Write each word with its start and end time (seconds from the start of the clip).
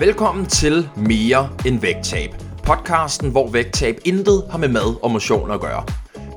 Velkommen 0.00 0.46
til 0.46 0.88
Mere 0.96 1.48
end 1.66 1.80
vægttab. 1.80 2.30
Podcasten, 2.62 3.30
hvor 3.30 3.50
vægttab 3.50 3.98
intet 4.04 4.44
har 4.50 4.58
med 4.58 4.68
mad 4.68 5.02
og 5.02 5.10
motion 5.10 5.50
at 5.50 5.60
gøre. 5.60 5.84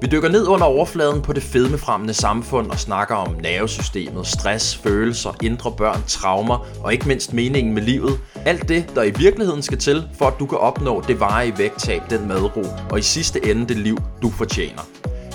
Vi 0.02 0.07
dykker 0.07 0.29
ned 0.29 0.47
under 0.47 0.66
overfladen 0.66 1.21
på 1.21 1.34
det 1.34 1.43
fedmefremmende 1.43 2.13
samfund 2.13 2.71
og 2.71 2.80
snakker 2.80 3.16
om 3.16 3.36
nervesystemet, 3.41 4.27
stress, 4.27 4.77
følelser, 4.77 5.36
indre 5.44 5.71
børn, 5.71 6.04
traumer 6.07 6.68
og 6.84 6.94
ikke 6.94 7.07
mindst 7.07 7.34
meningen 7.34 7.73
med 7.73 7.81
livet. 7.81 8.20
Alt 8.45 8.70
det, 8.70 8.91
der 8.95 9.04
i 9.04 9.12
virkeligheden 9.12 9.62
skal 9.62 9.77
til, 9.77 10.09
for 10.18 10.25
at 10.25 10.34
du 10.39 10.45
kan 10.45 10.57
opnå 10.57 11.04
det 11.07 11.20
varige 11.20 11.57
vægttab, 11.57 12.02
den 12.09 12.27
madro 12.27 12.64
og 12.91 13.00
i 13.00 13.02
sidste 13.02 13.45
ende 13.45 13.68
det 13.68 13.77
liv, 13.77 13.98
du 14.21 14.30
fortjener. 14.30 14.82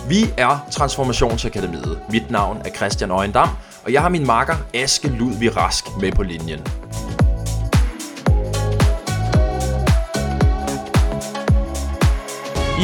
Vi 0.09 0.31
er 0.37 0.67
Transformationsakademiet. 0.71 2.01
Mit 2.11 2.31
navn 2.31 2.59
er 2.65 2.71
Christian 2.71 3.11
Øjendam, 3.11 3.49
og 3.85 3.93
jeg 3.93 4.03
har 4.03 4.09
min 4.09 4.27
makker 4.27 4.55
Aske 4.75 5.09
Ludvig 5.09 5.57
Rask 5.57 5.85
med 6.01 6.13
på 6.13 6.23
linjen. 6.23 6.61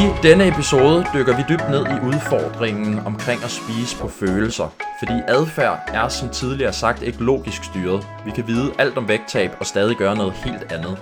I 0.03 0.11
denne 0.23 0.49
episode 0.49 1.07
dykker 1.15 1.37
vi 1.37 1.43
dybt 1.49 1.71
ned 1.71 1.87
i 1.87 2.07
udfordringen 2.07 2.99
omkring 2.99 3.45
at 3.45 3.51
spise 3.51 3.99
på 3.99 4.09
følelser, 4.09 4.69
fordi 4.99 5.13
adfærd 5.29 5.79
er 5.89 6.09
som 6.09 6.29
tidligere 6.29 6.73
sagt 6.73 7.03
ikke 7.03 7.25
logisk 7.25 7.65
styret. 7.65 8.07
Vi 8.25 8.31
kan 8.31 8.47
vide 8.47 8.73
alt 8.79 8.99
om 8.99 9.09
vægttab 9.09 9.51
og 9.61 9.67
stadig 9.67 9.97
gøre 9.97 10.17
noget 10.17 10.33
helt 10.33 10.73
andet. 10.73 10.99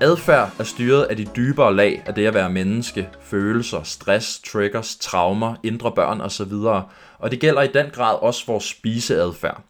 Adfærd 0.00 0.50
er 0.58 0.64
styret 0.64 1.02
af 1.02 1.16
de 1.16 1.26
dybere 1.36 1.76
lag 1.76 2.02
af 2.06 2.14
det 2.14 2.26
at 2.26 2.34
være 2.34 2.50
menneske, 2.50 3.08
følelser, 3.22 3.82
stress, 3.82 4.40
triggers, 4.50 4.96
traumer, 4.96 5.54
indre 5.62 5.92
børn 5.92 6.20
osv. 6.20 6.52
Og 7.18 7.30
det 7.30 7.40
gælder 7.40 7.62
i 7.62 7.72
den 7.74 7.86
grad 7.92 8.22
også 8.22 8.46
vores 8.46 8.64
spiseadfærd. 8.64 9.60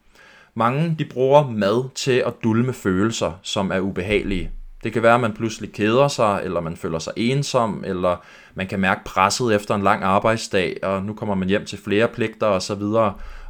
Mange 0.54 0.96
de 0.98 1.04
bruger 1.04 1.50
mad 1.50 1.94
til 1.94 2.22
at 2.26 2.34
dulme 2.44 2.72
følelser, 2.72 3.32
som 3.42 3.70
er 3.70 3.78
ubehagelige. 3.78 4.50
Det 4.86 4.92
kan 4.92 5.02
være, 5.02 5.14
at 5.14 5.20
man 5.20 5.32
pludselig 5.32 5.72
keder 5.72 6.08
sig, 6.08 6.40
eller 6.44 6.60
man 6.60 6.76
føler 6.76 6.98
sig 6.98 7.12
ensom, 7.16 7.84
eller 7.86 8.24
man 8.54 8.66
kan 8.66 8.80
mærke 8.80 9.00
presset 9.04 9.54
efter 9.54 9.74
en 9.74 9.82
lang 9.82 10.02
arbejdsdag, 10.02 10.76
og 10.82 11.02
nu 11.02 11.14
kommer 11.14 11.34
man 11.34 11.48
hjem 11.48 11.64
til 11.64 11.78
flere 11.78 12.08
pligter 12.08 12.46
osv. 12.46 12.82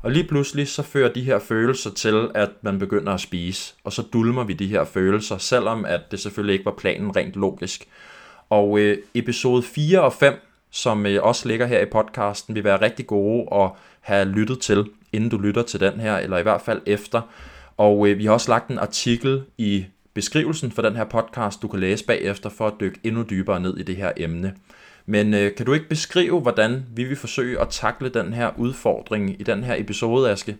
Og 0.02 0.10
lige 0.10 0.28
pludselig 0.28 0.68
så 0.68 0.82
fører 0.82 1.12
de 1.12 1.22
her 1.22 1.38
følelser 1.38 1.90
til, 1.90 2.28
at 2.34 2.50
man 2.62 2.78
begynder 2.78 3.12
at 3.12 3.20
spise, 3.20 3.74
og 3.84 3.92
så 3.92 4.02
dulmer 4.12 4.44
vi 4.44 4.52
de 4.52 4.66
her 4.66 4.84
følelser, 4.84 5.38
selvom 5.38 5.84
at 5.84 6.00
det 6.10 6.20
selvfølgelig 6.20 6.52
ikke 6.52 6.64
var 6.64 6.74
planen 6.78 7.16
rent 7.16 7.34
logisk. 7.34 7.88
Og 8.50 8.78
øh, 8.78 8.98
episode 9.14 9.62
4 9.62 10.02
og 10.02 10.12
5, 10.12 10.34
som 10.70 11.06
øh, 11.06 11.22
også 11.22 11.48
ligger 11.48 11.66
her 11.66 11.80
i 11.80 11.90
podcasten, 11.92 12.54
vil 12.54 12.64
være 12.64 12.80
rigtig 12.80 13.06
gode 13.06 13.48
at 13.52 13.70
have 14.00 14.24
lyttet 14.24 14.60
til, 14.60 14.84
inden 15.12 15.30
du 15.30 15.38
lytter 15.38 15.62
til 15.62 15.80
den 15.80 16.00
her, 16.00 16.16
eller 16.16 16.38
i 16.38 16.42
hvert 16.42 16.60
fald 16.60 16.80
efter. 16.86 17.20
Og 17.76 18.08
øh, 18.08 18.18
vi 18.18 18.24
har 18.24 18.32
også 18.32 18.50
lagt 18.50 18.70
en 18.70 18.78
artikel 18.78 19.42
i 19.58 19.84
beskrivelsen 20.16 20.70
for 20.70 20.82
den 20.82 20.96
her 20.96 21.04
podcast, 21.04 21.62
du 21.62 21.68
kan 21.68 21.80
læse 21.80 22.04
bagefter 22.04 22.48
for 22.50 22.66
at 22.66 22.74
dykke 22.80 22.98
endnu 23.04 23.22
dybere 23.22 23.60
ned 23.60 23.76
i 23.76 23.82
det 23.82 23.96
her 23.96 24.12
emne. 24.16 24.54
Men 25.06 25.34
øh, 25.34 25.54
kan 25.54 25.66
du 25.66 25.72
ikke 25.72 25.88
beskrive, 25.88 26.40
hvordan 26.40 26.86
vi 26.94 27.04
vil 27.04 27.16
forsøge 27.16 27.60
at 27.60 27.68
takle 27.70 28.08
den 28.08 28.32
her 28.32 28.50
udfordring 28.58 29.40
i 29.40 29.42
den 29.42 29.64
her 29.64 29.74
episode, 29.78 30.30
Aske? 30.30 30.56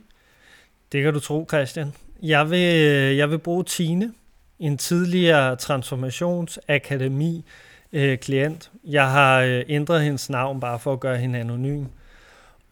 Det 0.93 1.03
kan 1.03 1.13
du 1.13 1.21
tro, 1.21 1.47
Christian. 1.49 1.93
Jeg 2.23 2.51
vil, 2.51 2.87
øh, 2.87 3.17
jeg 3.17 3.31
vil 3.31 3.39
bruge 3.39 3.65
Tine, 3.65 4.13
en 4.59 4.79
tidligere 4.79 5.57
transformationsakademi 5.57 7.45
øh, 7.93 8.19
klient. 8.19 8.71
Jeg 8.85 9.11
har 9.11 9.41
øh, 9.41 9.65
ændret 9.69 10.03
hendes 10.03 10.31
navn 10.31 10.61
bare 10.61 10.79
for 10.79 10.93
at 10.93 11.01
gøre 11.01 11.17
hende 11.17 11.39
anonym. 11.39 11.85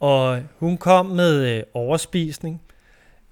Og 0.01 0.43
hun 0.59 0.77
kom 0.77 1.07
med 1.07 1.57
øh, 1.57 1.63
overspisning, 1.75 2.61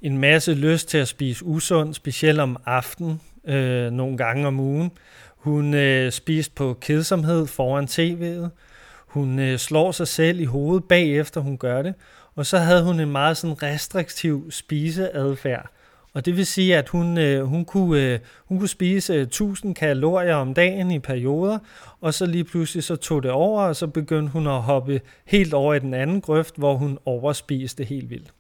en 0.03 0.19
masse 0.19 0.55
lyst 0.55 0.89
til 0.89 0.98
at 0.98 1.08
spise 1.08 1.45
usund, 1.45 1.95
specielt 1.95 2.41
om 2.41 2.56
aftenen, 2.67 3.20
øh, 3.45 3.90
nogle 3.90 4.17
gange 4.17 4.46
om 4.46 4.61
ugen. 4.61 4.90
Hun 5.36 5.74
øh, 5.74 6.13
spiste 6.13 6.52
på 6.55 6.79
kedsomhed 6.80 7.46
foran 7.46 7.85
tv'et. 7.85 8.48
Hun 9.07 9.39
øh, 9.39 9.58
slår 9.58 9.92
sig 9.92 10.08
selv 10.08 10.40
i 10.40 10.45
hovedet 10.45 10.85
bagefter 10.85 11.40
hun 11.40 11.58
gør 11.58 11.83
det. 11.83 11.95
Og 12.35 12.46
så 12.46 12.58
havde 12.58 12.85
hun 12.85 13.01
en 13.01 13.13
meget 13.13 13.36
sådan 13.36 13.63
restriktiv 13.63 14.51
spiseadfærd. 14.51 15.70
Og 16.14 16.27
det 16.27 16.36
vil 16.36 16.46
sige, 16.46 16.77
at 16.77 16.89
hun, 16.89 17.19
øh, 17.19 17.45
hun, 17.45 17.64
kunne, 17.64 18.01
øh, 18.01 18.19
hun 18.45 18.58
kunne 18.58 18.69
spise 18.69 19.13
øh, 19.14 19.23
1000 19.23 19.74
kalorier 19.74 20.34
om 20.34 20.55
dagen 20.55 20.90
i 20.90 20.98
perioder, 20.98 21.58
og 22.01 22.14
så 22.14 22.27
lige 22.27 22.45
pludselig 22.45 22.84
så 22.84 22.96
tog 22.96 23.23
det 23.23 23.30
over, 23.30 23.63
og 23.63 23.77
så 23.77 23.86
begyndte 23.86 24.33
hun 24.33 24.46
at 24.46 24.63
hoppe 24.63 25.01
helt 25.24 25.55
over 25.55 25.74
i 25.74 25.79
den 25.79 25.95
anden 25.95 26.20
grøft, 26.20 26.57
hvor 26.57 26.74
hun 26.74 26.98
overspiste 27.05 27.84
helt 27.84 28.11
vildt. 28.11 28.33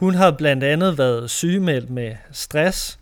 Hun 0.00 0.14
havde 0.14 0.32
blandt 0.32 0.64
andet 0.64 0.98
været 0.98 1.30
sygemeldt 1.30 1.90
med 1.90 2.14
stress, 2.32 2.98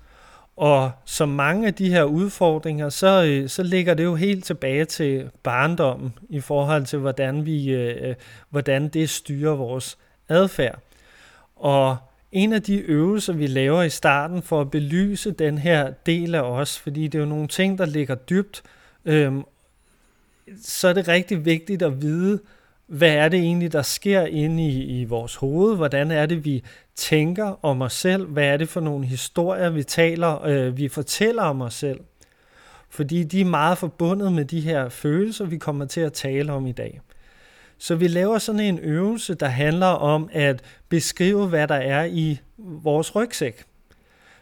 og 0.57 0.91
som 1.05 1.29
mange 1.29 1.67
af 1.67 1.75
de 1.75 1.89
her 1.89 2.05
udfordringer, 2.05 2.89
så, 2.89 3.25
øh, 3.25 3.49
så 3.49 3.63
ligger 3.63 3.95
det 3.95 4.05
jo 4.05 4.15
helt 4.15 4.45
tilbage 4.45 4.85
til 4.85 5.31
barndommen 5.43 6.15
i 6.29 6.41
forhold 6.41 6.85
til, 6.85 6.99
hvordan, 6.99 7.47
vi, 7.47 7.71
øh, 7.71 8.15
hvordan 8.51 8.89
det 8.89 9.11
styrer 9.11 9.55
vores 9.55 9.99
adfærd. 10.29 10.79
Og 11.57 11.97
en 12.33 12.53
af 12.53 12.63
de 12.63 12.77
øvelser, 12.79 13.33
vi 13.33 13.47
laver 13.47 13.83
i 13.83 13.91
starten 13.91 14.43
for 14.43 14.61
at 14.61 14.71
belyse 14.71 15.31
den 15.31 15.59
her 15.59 15.91
del 16.07 16.35
af 16.35 16.43
os, 16.43 16.79
fordi 16.79 17.09
det 17.09 17.15
er 17.15 17.23
jo 17.23 17.29
nogle 17.29 17.49
ting, 17.49 17.79
der 17.79 17.87
ligger 17.87 18.15
dybt, 18.15 18.63
øhm, 19.05 19.45
så 20.63 20.89
er 20.89 20.93
det 20.93 21.09
rigtig 21.09 21.45
vigtigt 21.45 21.83
at 21.83 22.03
vide, 22.03 22.41
hvad 22.88 23.12
er 23.12 23.28
det 23.28 23.41
egentlig, 23.41 23.72
der 23.72 23.82
sker 23.82 24.26
inde 24.26 24.66
i, 24.66 25.00
i 25.00 25.04
vores 25.04 25.34
hoved? 25.34 25.76
Hvordan 25.76 26.10
er 26.10 26.26
det, 26.26 26.44
vi 26.44 26.65
tænker 26.97 27.65
om 27.65 27.82
os 27.82 27.93
selv? 27.93 28.26
Hvad 28.26 28.44
er 28.44 28.56
det 28.56 28.69
for 28.69 28.81
nogle 28.81 29.06
historier, 29.06 29.71
vi 29.71 29.82
taler, 29.82 30.44
øh, 30.44 30.76
vi 30.76 30.88
fortæller 30.88 31.43
om 31.43 31.60
os 31.60 31.75
selv? 31.75 32.00
Fordi 32.91 33.25
de 33.25 33.41
er 33.41 33.44
meget 33.44 33.78
forbundet 33.78 34.32
med 34.32 34.44
de 34.44 34.60
her 34.60 34.88
følelser, 34.88 35.44
vi 35.44 35.59
kommer 35.59 35.84
til 35.84 36.00
at 36.00 36.12
tale 36.12 36.53
om 36.53 36.66
i 36.66 36.72
dag. 36.72 37.00
Så 37.78 37.94
vi 37.94 38.09
laver 38.09 38.38
sådan 38.38 38.60
en 38.60 38.78
øvelse, 38.78 39.34
der 39.34 39.47
handler 39.47 39.87
om 39.87 40.28
at 40.32 40.62
beskrive, 40.88 41.47
hvad 41.47 41.69
der 41.69 41.75
er 41.75 42.05
i 42.05 42.41
vores 42.56 43.16
rygsæk. 43.16 43.65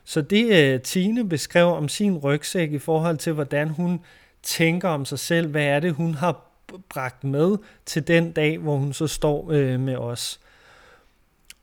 Så 0.04 0.20
det 0.20 0.74
øh, 0.74 0.80
Tine 0.80 1.28
beskrev 1.28 1.66
om 1.66 1.88
sin 1.88 2.18
rygsæk 2.18 2.72
i 2.72 2.78
forhold 2.78 3.16
til, 3.16 3.32
hvordan 3.32 3.68
hun 3.68 4.00
tænker 4.42 4.88
om 4.88 5.04
sig 5.04 5.18
selv, 5.18 5.48
hvad 5.48 5.64
er 5.64 5.80
det, 5.80 5.92
hun 5.92 6.14
har 6.14 6.45
bragt 6.88 7.24
med 7.24 7.56
til 7.86 8.08
den 8.08 8.32
dag, 8.32 8.58
hvor 8.58 8.76
hun 8.76 8.92
så 8.92 9.06
står 9.06 9.50
øh, 9.52 9.80
med 9.80 9.96
os. 9.96 10.40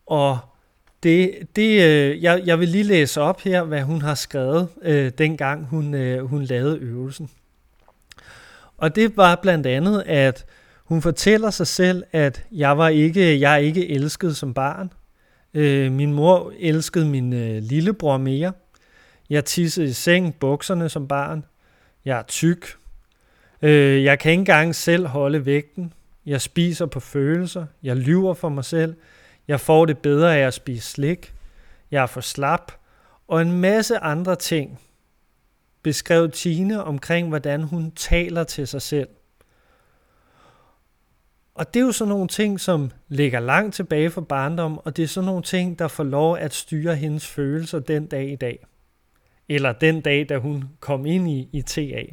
Og 0.05 0.39
det, 1.03 1.47
det, 1.55 1.83
øh, 1.83 2.23
jeg, 2.23 2.41
jeg 2.45 2.59
vil 2.59 2.67
lige 2.67 2.83
læse 2.83 3.21
op 3.21 3.41
her, 3.41 3.63
hvad 3.63 3.81
hun 3.81 4.01
har 4.01 4.15
skrevet, 4.15 4.67
øh, 4.81 5.11
dengang 5.17 5.65
hun, 5.65 5.93
øh, 5.93 6.25
hun 6.25 6.43
lavede 6.43 6.77
øvelsen. 6.77 7.29
Og 8.77 8.95
det 8.95 9.17
var 9.17 9.39
blandt 9.41 9.67
andet, 9.67 10.03
at 10.05 10.45
hun 10.83 11.01
fortæller 11.01 11.49
sig 11.49 11.67
selv, 11.67 12.03
at 12.11 12.45
jeg 12.51 12.77
var 12.77 12.89
ikke, 12.89 13.39
jeg 13.39 13.53
er 13.53 13.57
ikke 13.57 13.89
elsket 13.89 14.37
som 14.37 14.53
barn. 14.53 14.93
Øh, 15.53 15.91
min 15.91 16.13
mor 16.13 16.53
elskede 16.59 17.05
min 17.05 17.33
øh, 17.33 17.63
lillebror 17.63 18.17
mere. 18.17 18.53
Jeg 19.29 19.45
tissede 19.45 19.87
i 19.87 19.93
seng, 19.93 20.35
bukserne 20.35 20.89
som 20.89 21.07
barn. 21.07 21.45
Jeg 22.05 22.19
er 22.19 22.23
tyk. 22.23 22.82
Øh, 23.63 24.03
jeg 24.03 24.19
kan 24.19 24.31
ikke 24.31 24.39
engang 24.39 24.75
selv 24.75 25.07
holde 25.07 25.45
vægten. 25.45 25.93
Jeg 26.25 26.41
spiser 26.41 26.85
på 26.85 26.99
følelser. 26.99 27.65
Jeg 27.83 27.95
lyver 27.95 28.33
for 28.33 28.49
mig 28.49 28.65
selv. 28.65 28.95
Jeg 29.47 29.59
får 29.59 29.85
det 29.85 29.97
bedre 29.97 30.37
af 30.37 30.47
at 30.47 30.53
spise 30.53 30.89
slik. 30.89 31.33
Jeg 31.91 32.03
er 32.03 32.07
for 32.07 32.21
slap. 32.21 32.71
Og 33.27 33.41
en 33.41 33.51
masse 33.51 33.97
andre 33.97 34.35
ting 34.35 34.79
beskrev 35.83 36.31
Tine 36.31 36.83
omkring, 36.83 37.29
hvordan 37.29 37.63
hun 37.63 37.91
taler 37.91 38.43
til 38.43 38.67
sig 38.67 38.81
selv. 38.81 39.07
Og 41.55 41.73
det 41.73 41.79
er 41.79 41.85
jo 41.85 41.91
sådan 41.91 42.09
nogle 42.09 42.27
ting, 42.27 42.59
som 42.59 42.91
ligger 43.07 43.39
langt 43.39 43.75
tilbage 43.75 44.09
fra 44.09 44.21
barndom, 44.21 44.77
og 44.77 44.97
det 44.97 45.03
er 45.03 45.07
sådan 45.07 45.25
nogle 45.25 45.43
ting, 45.43 45.79
der 45.79 45.87
får 45.87 46.03
lov 46.03 46.37
at 46.37 46.53
styre 46.53 46.95
hendes 46.95 47.27
følelser 47.27 47.79
den 47.79 48.05
dag 48.05 48.31
i 48.31 48.35
dag. 48.35 48.65
Eller 49.49 49.71
den 49.71 50.01
dag, 50.01 50.29
da 50.29 50.37
hun 50.37 50.63
kom 50.79 51.05
ind 51.05 51.29
i, 51.29 51.49
i 51.51 51.61
TA. 51.61 52.03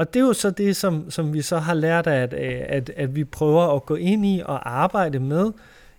Og 0.00 0.14
det 0.14 0.20
er 0.20 0.24
jo 0.24 0.32
så 0.32 0.50
det, 0.50 0.76
som, 0.76 1.10
som 1.10 1.32
vi 1.32 1.42
så 1.42 1.58
har 1.58 1.74
lært, 1.74 2.06
at, 2.06 2.32
øh, 2.32 2.62
at, 2.66 2.90
at 2.96 3.16
vi 3.16 3.24
prøver 3.24 3.76
at 3.76 3.86
gå 3.86 3.94
ind 3.94 4.26
i 4.26 4.42
og 4.44 4.70
arbejde 4.70 5.18
med 5.18 5.52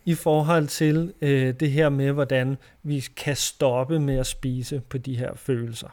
i 0.06 0.16
forhold 0.16 0.68
til 0.68 1.14
øh, 1.22 1.54
det 1.60 1.72
her 1.72 1.90
med, 1.90 2.12
hvordan 2.12 2.58
vi 2.84 3.08
kan 3.16 3.36
stoppe 3.36 4.00
med 4.00 4.18
at 4.18 4.28
spise 4.28 4.82
på 4.90 4.98
de 4.98 5.18
her 5.18 5.34
følelser. 5.36 5.88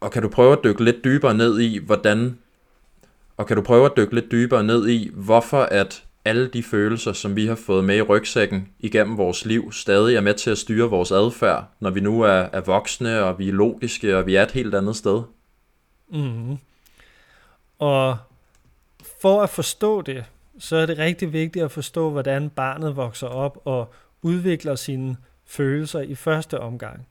Og 0.00 0.10
kan 0.12 0.22
du 0.22 0.28
prøve 0.28 0.52
at 0.52 0.58
dykke 0.64 0.84
lidt 0.84 1.04
dybere 1.04 1.34
ned 1.34 1.60
i, 1.60 1.78
hvordan 1.78 2.38
og 3.36 3.46
kan 3.46 3.56
du 3.56 3.62
prøve 3.62 3.86
at 3.86 3.92
dykke 3.96 4.14
lidt 4.14 4.30
dybere 4.30 4.64
ned 4.64 4.88
i, 4.88 5.10
hvorfor 5.14 5.62
at 5.62 6.04
alle 6.28 6.48
de 6.48 6.62
følelser, 6.62 7.12
som 7.12 7.36
vi 7.36 7.46
har 7.46 7.54
fået 7.54 7.84
med 7.84 7.96
i 7.96 8.02
rygsækken 8.02 8.68
igennem 8.78 9.16
vores 9.16 9.44
liv, 9.44 9.72
stadig 9.72 10.16
er 10.16 10.20
med 10.20 10.34
til 10.34 10.50
at 10.50 10.58
styre 10.58 10.90
vores 10.90 11.12
adfærd, 11.12 11.64
når 11.80 11.90
vi 11.90 12.00
nu 12.00 12.20
er, 12.22 12.30
er 12.30 12.60
voksne, 12.60 13.22
og 13.22 13.38
vi 13.38 13.48
er 13.48 13.52
logiske, 13.52 14.16
og 14.16 14.26
vi 14.26 14.34
er 14.34 14.42
et 14.42 14.50
helt 14.50 14.74
andet 14.74 14.96
sted. 14.96 15.22
Mm. 16.08 16.58
Og 17.78 18.16
for 19.20 19.42
at 19.42 19.50
forstå 19.50 20.02
det, 20.02 20.24
så 20.58 20.76
er 20.76 20.86
det 20.86 20.98
rigtig 20.98 21.32
vigtigt 21.32 21.64
at 21.64 21.70
forstå, 21.70 22.10
hvordan 22.10 22.50
barnet 22.50 22.96
vokser 22.96 23.26
op 23.26 23.58
og 23.64 23.92
udvikler 24.22 24.74
sine 24.74 25.16
følelser 25.46 26.00
i 26.00 26.14
første 26.14 26.60
omgang. 26.60 27.06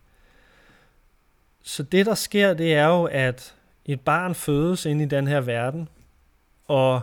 Så 1.63 1.83
det, 1.83 2.05
der 2.05 2.15
sker, 2.15 2.53
det 2.53 2.73
er 2.73 2.87
jo, 2.87 3.03
at 3.03 3.55
et 3.85 4.01
barn 4.01 4.35
fødes 4.35 4.85
ind 4.85 5.01
i 5.01 5.05
den 5.05 5.27
her 5.27 5.41
verden, 5.41 5.89
og 6.67 7.01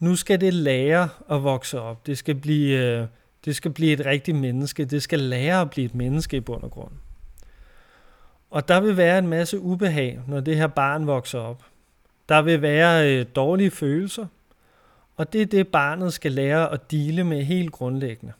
nu 0.00 0.16
skal 0.16 0.40
det 0.40 0.54
lære 0.54 1.08
at 1.30 1.44
vokse 1.44 1.80
op. 1.80 2.06
Det 2.06 2.18
skal 2.18 2.34
blive, 2.34 2.78
øh, 2.78 3.06
det 3.44 3.56
skal 3.56 3.70
blive 3.70 3.92
et 3.92 4.06
rigtigt 4.06 4.36
menneske. 4.36 4.84
Det 4.84 5.02
skal 5.02 5.18
lære 5.18 5.60
at 5.60 5.70
blive 5.70 5.86
et 5.86 5.94
menneske 5.94 6.36
i 6.36 6.40
bund 6.40 6.62
og 6.62 6.70
grund. 6.70 6.92
Og 8.50 8.68
der 8.68 8.80
vil 8.80 8.96
være 8.96 9.18
en 9.18 9.28
masse 9.28 9.60
ubehag, 9.60 10.20
når 10.26 10.40
det 10.40 10.56
her 10.56 10.66
barn 10.66 11.06
vokser 11.06 11.38
op. 11.38 11.64
Der 12.28 12.42
vil 12.42 12.62
være 12.62 13.14
øh, 13.14 13.26
dårlige 13.36 13.70
følelser, 13.70 14.26
og 15.16 15.32
det 15.32 15.42
er 15.42 15.46
det, 15.46 15.68
barnet 15.68 16.12
skal 16.12 16.32
lære 16.32 16.72
at 16.72 16.90
dele 16.90 17.24
med 17.24 17.44
helt 17.44 17.72
grundlæggende. 17.72 18.32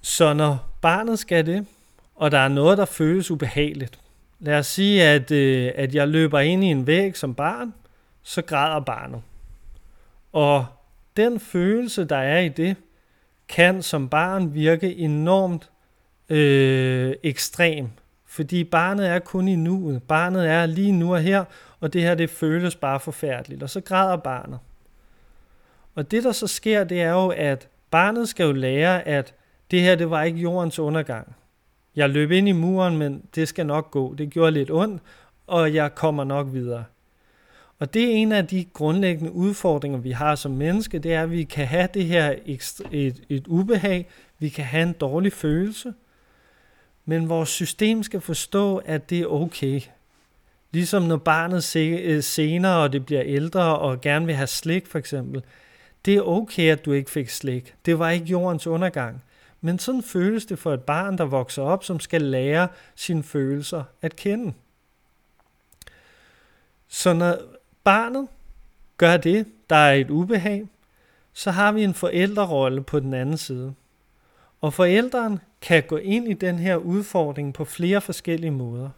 Så 0.00 0.32
når 0.32 0.68
barnet 0.80 1.18
skal 1.18 1.46
det, 1.46 1.66
og 2.14 2.30
der 2.30 2.38
er 2.38 2.48
noget, 2.48 2.78
der 2.78 2.84
føles 2.84 3.30
ubehageligt, 3.30 3.98
lad 4.40 4.58
os 4.58 4.66
sige, 4.66 5.04
at, 5.04 5.30
øh, 5.30 5.72
at 5.74 5.94
jeg 5.94 6.08
løber 6.08 6.40
ind 6.40 6.64
i 6.64 6.66
en 6.66 6.86
væg 6.86 7.16
som 7.16 7.34
barn, 7.34 7.74
så 8.22 8.42
græder 8.42 8.80
barnet. 8.80 9.22
Og 10.32 10.66
den 11.16 11.40
følelse, 11.40 12.04
der 12.04 12.16
er 12.16 12.38
i 12.38 12.48
det, 12.48 12.76
kan 13.48 13.82
som 13.82 14.08
barn 14.08 14.54
virke 14.54 14.96
enormt 14.96 15.70
øh, 16.28 17.14
ekstrem. 17.22 17.88
Fordi 18.26 18.64
barnet 18.64 19.08
er 19.08 19.18
kun 19.18 19.48
i 19.48 19.56
nuet. 19.56 20.02
Barnet 20.02 20.48
er 20.48 20.66
lige 20.66 20.92
nu 20.92 21.14
og 21.14 21.20
her, 21.20 21.44
og 21.80 21.92
det 21.92 22.02
her 22.02 22.14
det 22.14 22.30
føles 22.30 22.76
bare 22.76 23.00
forfærdeligt. 23.00 23.62
Og 23.62 23.70
så 23.70 23.80
græder 23.80 24.16
barnet. 24.16 24.58
Og 25.94 26.10
det 26.10 26.24
der 26.24 26.32
så 26.32 26.46
sker, 26.46 26.84
det 26.84 27.02
er 27.02 27.10
jo, 27.10 27.28
at 27.28 27.68
barnet 27.90 28.28
skal 28.28 28.44
jo 28.44 28.52
lære, 28.52 29.08
at 29.08 29.34
det 29.70 29.80
her 29.80 29.94
det 29.94 30.10
var 30.10 30.22
ikke 30.22 30.38
jordens 30.38 30.78
undergang. 30.78 31.36
Jeg 31.96 32.10
løb 32.10 32.30
ind 32.30 32.48
i 32.48 32.52
muren, 32.52 32.98
men 32.98 33.22
det 33.34 33.48
skal 33.48 33.66
nok 33.66 33.90
gå. 33.90 34.14
Det 34.14 34.30
gjorde 34.30 34.52
lidt 34.52 34.70
ondt, 34.70 35.02
og 35.46 35.74
jeg 35.74 35.94
kommer 35.94 36.24
nok 36.24 36.46
videre. 36.52 36.84
Og 37.80 37.94
det 37.94 38.04
er 38.04 38.10
en 38.10 38.32
af 38.32 38.46
de 38.46 38.64
grundlæggende 38.72 39.32
udfordringer, 39.32 39.98
vi 39.98 40.10
har 40.10 40.34
som 40.34 40.50
menneske, 40.50 40.98
det 40.98 41.12
er, 41.12 41.22
at 41.22 41.30
vi 41.30 41.44
kan 41.44 41.66
have 41.66 41.88
det 41.94 42.04
her 42.04 42.34
et, 42.46 43.22
et 43.28 43.46
ubehag, 43.46 44.08
vi 44.38 44.48
kan 44.48 44.64
have 44.64 44.82
en 44.82 44.92
dårlig 44.92 45.32
følelse, 45.32 45.94
men 47.04 47.28
vores 47.28 47.48
system 47.48 48.02
skal 48.02 48.20
forstå, 48.20 48.76
at 48.76 49.10
det 49.10 49.20
er 49.20 49.26
okay. 49.26 49.80
Ligesom 50.72 51.02
når 51.02 51.16
barnet 51.16 51.64
se, 51.64 51.78
øh, 51.78 52.22
senere, 52.22 52.82
og 52.82 52.92
det 52.92 53.06
bliver 53.06 53.22
ældre, 53.24 53.78
og 53.78 54.00
gerne 54.00 54.26
vil 54.26 54.34
have 54.34 54.46
slik 54.46 54.86
for 54.86 54.98
eksempel. 54.98 55.42
Det 56.04 56.16
er 56.16 56.22
okay, 56.22 56.72
at 56.72 56.84
du 56.84 56.92
ikke 56.92 57.10
fik 57.10 57.28
slik. 57.28 57.74
Det 57.86 57.98
var 57.98 58.10
ikke 58.10 58.26
jordens 58.26 58.66
undergang. 58.66 59.22
Men 59.60 59.78
sådan 59.78 60.02
føles 60.02 60.46
det 60.46 60.58
for 60.58 60.74
et 60.74 60.82
barn, 60.82 61.18
der 61.18 61.24
vokser 61.24 61.62
op, 61.62 61.84
som 61.84 62.00
skal 62.00 62.22
lære 62.22 62.68
sine 62.94 63.22
følelser 63.22 63.84
at 64.02 64.16
kende. 64.16 64.52
Så 66.88 67.12
når 67.12 67.36
barnet 67.84 68.28
gør 68.96 69.16
det, 69.16 69.46
der 69.70 69.76
er 69.76 69.92
et 69.92 70.10
ubehag, 70.10 70.68
så 71.32 71.50
har 71.50 71.72
vi 71.72 71.84
en 71.84 71.94
forældrerolle 71.94 72.82
på 72.82 73.00
den 73.00 73.14
anden 73.14 73.36
side. 73.36 73.74
Og 74.60 74.74
forældren 74.74 75.38
kan 75.60 75.82
gå 75.82 75.96
ind 75.96 76.28
i 76.28 76.32
den 76.32 76.58
her 76.58 76.76
udfordring 76.76 77.54
på 77.54 77.64
flere 77.64 78.00
forskellige 78.00 78.50
måder. 78.50 78.88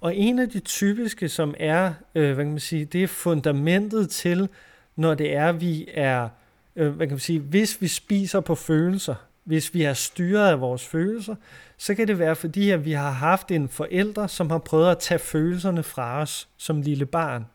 Og 0.00 0.16
en 0.16 0.38
af 0.38 0.48
de 0.48 0.60
typiske, 0.60 1.28
som 1.28 1.54
er, 1.58 1.92
øh, 2.14 2.34
hvad 2.34 2.44
kan 2.44 2.50
man 2.50 2.60
sige, 2.60 2.84
det 2.84 3.02
er 3.02 3.08
fundamentet 3.08 4.10
til, 4.10 4.48
når 4.96 5.14
det 5.14 5.34
er, 5.34 5.52
vi 5.52 5.88
er, 5.94 6.28
øh, 6.76 6.92
hvad 6.92 7.06
kan 7.06 7.14
man 7.14 7.20
sige, 7.20 7.40
hvis 7.40 7.80
vi 7.80 7.88
spiser 7.88 8.40
på 8.40 8.54
følelser, 8.54 9.14
hvis 9.44 9.74
vi 9.74 9.82
er 9.82 9.94
styret 9.94 10.50
af 10.50 10.60
vores 10.60 10.86
følelser, 10.86 11.34
så 11.76 11.94
kan 11.94 12.08
det 12.08 12.18
være 12.18 12.36
fordi, 12.36 12.70
at 12.70 12.84
vi 12.84 12.92
har 12.92 13.10
haft 13.10 13.50
en 13.50 13.68
forælder, 13.68 14.26
som 14.26 14.50
har 14.50 14.58
prøvet 14.58 14.90
at 14.90 14.98
tage 14.98 15.18
følelserne 15.18 15.82
fra 15.82 16.20
os 16.20 16.48
som 16.56 16.80
lille 16.80 17.06
barn. 17.06 17.46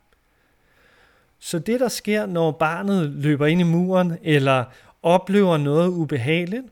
Så 1.40 1.60
det, 1.60 1.80
der 1.80 1.88
sker, 1.88 2.26
når 2.26 2.52
barnet 2.52 3.10
løber 3.10 3.46
ind 3.46 3.62
i 3.62 3.64
muren, 3.64 4.18
eller 4.22 4.64
oplever 5.04 5.58
noget 5.58 5.88
ubehageligt, 5.88 6.66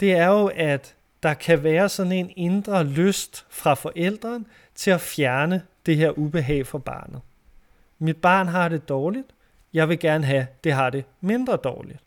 det 0.00 0.12
er 0.12 0.26
jo, 0.26 0.50
at 0.54 0.94
der 1.22 1.34
kan 1.34 1.62
være 1.62 1.88
sådan 1.88 2.12
en 2.12 2.30
indre 2.36 2.84
lyst 2.84 3.46
fra 3.50 3.74
forældren 3.74 4.46
til 4.74 4.90
at 4.90 5.00
fjerne 5.00 5.62
det 5.86 5.96
her 5.96 6.18
ubehag 6.18 6.66
for 6.66 6.78
barnet. 6.78 7.20
Mit 7.98 8.16
barn 8.16 8.48
har 8.48 8.68
det 8.68 8.88
dårligt, 8.88 9.26
jeg 9.72 9.88
vil 9.88 9.98
gerne 9.98 10.24
have, 10.24 10.46
det 10.64 10.72
har 10.72 10.90
det 10.90 11.04
mindre 11.20 11.56
dårligt. 11.56 11.98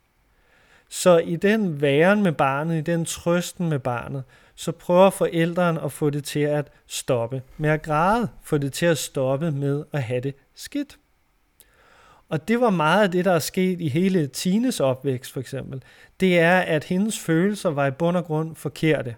Så 0.90 1.18
i 1.18 1.36
den 1.36 1.82
væren 1.82 2.24
med 2.24 2.32
barnet, 2.32 2.78
i 2.78 2.82
den 2.82 3.06
trøsten 3.06 3.70
med 3.70 3.80
barnet, 3.80 4.24
så 4.56 4.72
prøver 4.72 5.10
forældrene 5.10 5.82
at 5.82 5.92
få 5.92 6.10
det 6.10 6.24
til 6.24 6.40
at 6.40 6.68
stoppe 6.88 7.42
med 7.58 7.70
at 7.70 7.82
græde, 7.82 8.30
få 8.44 8.58
det 8.58 8.74
til 8.74 8.86
at 8.86 8.98
stoppe 8.98 9.52
med 9.52 9.84
at 9.92 10.04
have 10.04 10.22
det 10.22 10.36
skidt. 10.56 10.98
Og 12.34 12.48
det 12.48 12.62
var 12.62 12.70
meget 12.70 13.04
af 13.04 13.12
det, 13.12 13.26
der 13.26 13.32
er 13.32 13.40
sket 13.40 13.82
i 13.82 13.88
hele 13.88 14.28
Tines 14.28 14.80
opvækst 14.80 15.34
for 15.34 15.40
eksempel. 15.40 15.84
Det 16.20 16.40
er, 16.40 16.58
at 16.58 16.84
hendes 16.84 17.20
følelser 17.20 17.70
var 17.70 17.88
i 17.88 17.92
bund 17.92 18.18
og 18.18 18.26
grund 18.26 18.56
forkerte. 18.56 19.16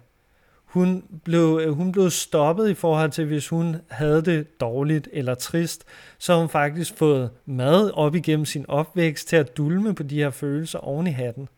Hun 0.64 1.04
blev, 1.24 1.60
øh, 1.62 1.72
hun 1.72 1.92
blev 1.92 2.10
stoppet 2.10 2.68
i 2.68 2.74
forhold 2.74 3.10
til, 3.10 3.24
hvis 3.26 3.48
hun 3.48 3.76
havde 3.88 4.22
det 4.22 4.60
dårligt 4.60 5.08
eller 5.12 5.34
trist, 5.34 5.84
så 6.18 6.38
hun 6.38 6.48
faktisk 6.48 6.96
fået 6.96 7.30
mad 7.46 7.90
op 7.94 8.14
igennem 8.14 8.46
sin 8.46 8.64
opvækst 8.68 9.28
til 9.28 9.36
at 9.36 9.56
dulme 9.56 9.94
på 9.94 10.02
de 10.02 10.16
her 10.16 10.30
følelser 10.30 10.78
oven 10.78 11.06
i 11.06 11.10
hatten. 11.10 11.48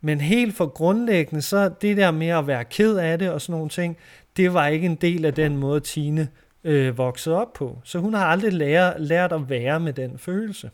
Men 0.00 0.20
helt 0.20 0.56
for 0.56 0.66
grundlæggende, 0.66 1.42
så 1.42 1.70
det 1.82 1.96
der 1.96 2.10
med 2.10 2.28
at 2.28 2.46
være 2.46 2.64
ked 2.64 2.96
af 2.96 3.18
det 3.18 3.30
og 3.30 3.40
sådan 3.40 3.52
nogle 3.52 3.68
ting, 3.68 3.96
det 4.36 4.54
var 4.54 4.66
ikke 4.66 4.86
en 4.86 4.96
del 4.96 5.24
af 5.24 5.34
den 5.34 5.56
måde, 5.56 5.80
Tine 5.80 6.28
øh, 6.64 6.98
vokset 6.98 7.34
op 7.34 7.52
på. 7.52 7.78
Så 7.84 7.98
hun 7.98 8.14
har 8.14 8.26
aldrig 8.26 8.52
lært, 8.52 9.00
lært 9.00 9.32
at 9.32 9.50
være 9.50 9.80
med 9.80 9.92
den 9.92 10.18
følelse. 10.18 10.70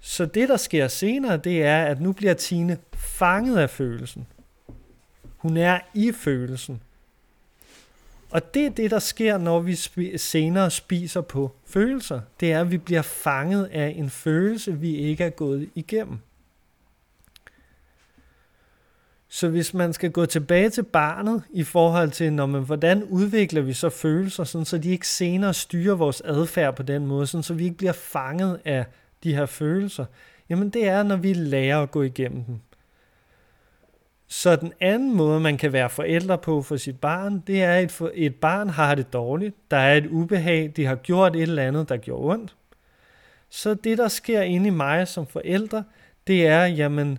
Så 0.00 0.26
det, 0.26 0.48
der 0.48 0.56
sker 0.56 0.88
senere, 0.88 1.36
det 1.36 1.62
er, 1.62 1.84
at 1.84 2.00
nu 2.00 2.12
bliver 2.12 2.34
Tine 2.34 2.78
fanget 2.94 3.58
af 3.58 3.70
følelsen. 3.70 4.26
Hun 5.36 5.56
er 5.56 5.80
i 5.94 6.12
følelsen. 6.12 6.82
Og 8.30 8.54
det 8.54 8.66
er 8.66 8.70
det, 8.70 8.90
der 8.90 8.98
sker, 8.98 9.38
når 9.38 9.60
vi 9.60 9.72
sp- 9.72 10.16
senere 10.16 10.70
spiser 10.70 11.20
på 11.20 11.52
følelser. 11.64 12.20
Det 12.40 12.52
er, 12.52 12.60
at 12.60 12.70
vi 12.70 12.78
bliver 12.78 13.02
fanget 13.02 13.64
af 13.64 13.94
en 13.96 14.10
følelse, 14.10 14.72
vi 14.80 14.96
ikke 14.96 15.24
er 15.24 15.30
gået 15.30 15.70
igennem. 15.74 16.18
Så 19.36 19.48
hvis 19.48 19.74
man 19.74 19.92
skal 19.92 20.10
gå 20.10 20.26
tilbage 20.26 20.70
til 20.70 20.82
barnet 20.82 21.42
i 21.50 21.64
forhold 21.64 22.10
til, 22.10 22.32
når 22.32 22.46
man, 22.46 22.62
hvordan 22.62 23.04
udvikler 23.04 23.60
vi 23.60 23.72
så 23.72 23.90
følelser, 23.90 24.44
sådan, 24.44 24.64
så 24.64 24.78
de 24.78 24.90
ikke 24.90 25.08
senere 25.08 25.54
styrer 25.54 25.94
vores 25.94 26.20
adfærd 26.20 26.76
på 26.76 26.82
den 26.82 27.06
måde, 27.06 27.26
sådan, 27.26 27.42
så 27.42 27.54
vi 27.54 27.64
ikke 27.64 27.76
bliver 27.76 27.92
fanget 27.92 28.60
af 28.64 28.84
de 29.24 29.34
her 29.34 29.46
følelser, 29.46 30.04
jamen 30.48 30.70
det 30.70 30.88
er, 30.88 31.02
når 31.02 31.16
vi 31.16 31.32
lærer 31.32 31.82
at 31.82 31.90
gå 31.90 32.02
igennem 32.02 32.44
dem. 32.44 32.60
Så 34.26 34.56
den 34.56 34.72
anden 34.80 35.16
måde, 35.16 35.40
man 35.40 35.58
kan 35.58 35.72
være 35.72 35.90
forældre 35.90 36.38
på 36.38 36.62
for 36.62 36.76
sit 36.76 37.00
barn, 37.00 37.42
det 37.46 37.62
er, 37.62 37.72
at 37.72 38.02
et 38.14 38.34
barn 38.34 38.68
har 38.68 38.94
det 38.94 39.12
dårligt. 39.12 39.54
Der 39.70 39.76
er 39.76 39.96
et 39.96 40.06
ubehag, 40.06 40.72
de 40.76 40.86
har 40.86 40.96
gjort 40.96 41.36
et 41.36 41.42
eller 41.42 41.62
andet, 41.62 41.88
der 41.88 41.96
gjorde 41.96 42.34
ondt. 42.34 42.56
Så 43.50 43.74
det, 43.74 43.98
der 43.98 44.08
sker 44.08 44.42
inde 44.42 44.66
i 44.66 44.70
mig 44.70 45.08
som 45.08 45.26
forældre, 45.26 45.84
det 46.26 46.46
er, 46.46 46.64
jamen, 46.64 47.18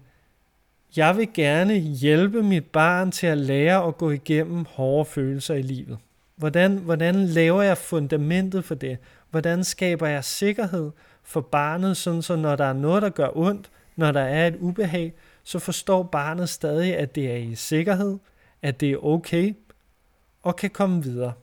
jeg 0.97 1.17
vil 1.17 1.33
gerne 1.33 1.73
hjælpe 1.73 2.43
mit 2.43 2.65
barn 2.65 3.11
til 3.11 3.27
at 3.27 3.37
lære 3.37 3.87
at 3.87 3.97
gå 3.97 4.09
igennem 4.09 4.65
hårde 4.65 5.05
følelser 5.05 5.55
i 5.55 5.61
livet. 5.61 5.97
Hvordan, 6.35 6.77
hvordan 6.77 7.15
laver 7.15 7.61
jeg 7.61 7.77
fundamentet 7.77 8.65
for 8.65 8.75
det? 8.75 8.97
Hvordan 9.31 9.63
skaber 9.63 10.07
jeg 10.07 10.23
sikkerhed 10.23 10.91
for 11.23 11.41
barnet, 11.41 11.97
sådan 11.97 12.21
så 12.21 12.35
når 12.35 12.55
der 12.55 12.65
er 12.65 12.73
noget, 12.73 13.01
der 13.01 13.09
gør 13.09 13.29
ondt, 13.37 13.71
når 13.95 14.11
der 14.11 14.21
er 14.21 14.47
et 14.47 14.55
ubehag, 14.59 15.13
så 15.43 15.59
forstår 15.59 16.03
barnet 16.03 16.49
stadig, 16.49 16.97
at 16.97 17.15
det 17.15 17.31
er 17.31 17.35
i 17.35 17.55
sikkerhed, 17.55 18.17
at 18.61 18.79
det 18.79 18.91
er 18.91 19.05
okay, 19.05 19.53
og 20.43 20.55
kan 20.55 20.69
komme 20.69 21.03
videre. 21.03 21.33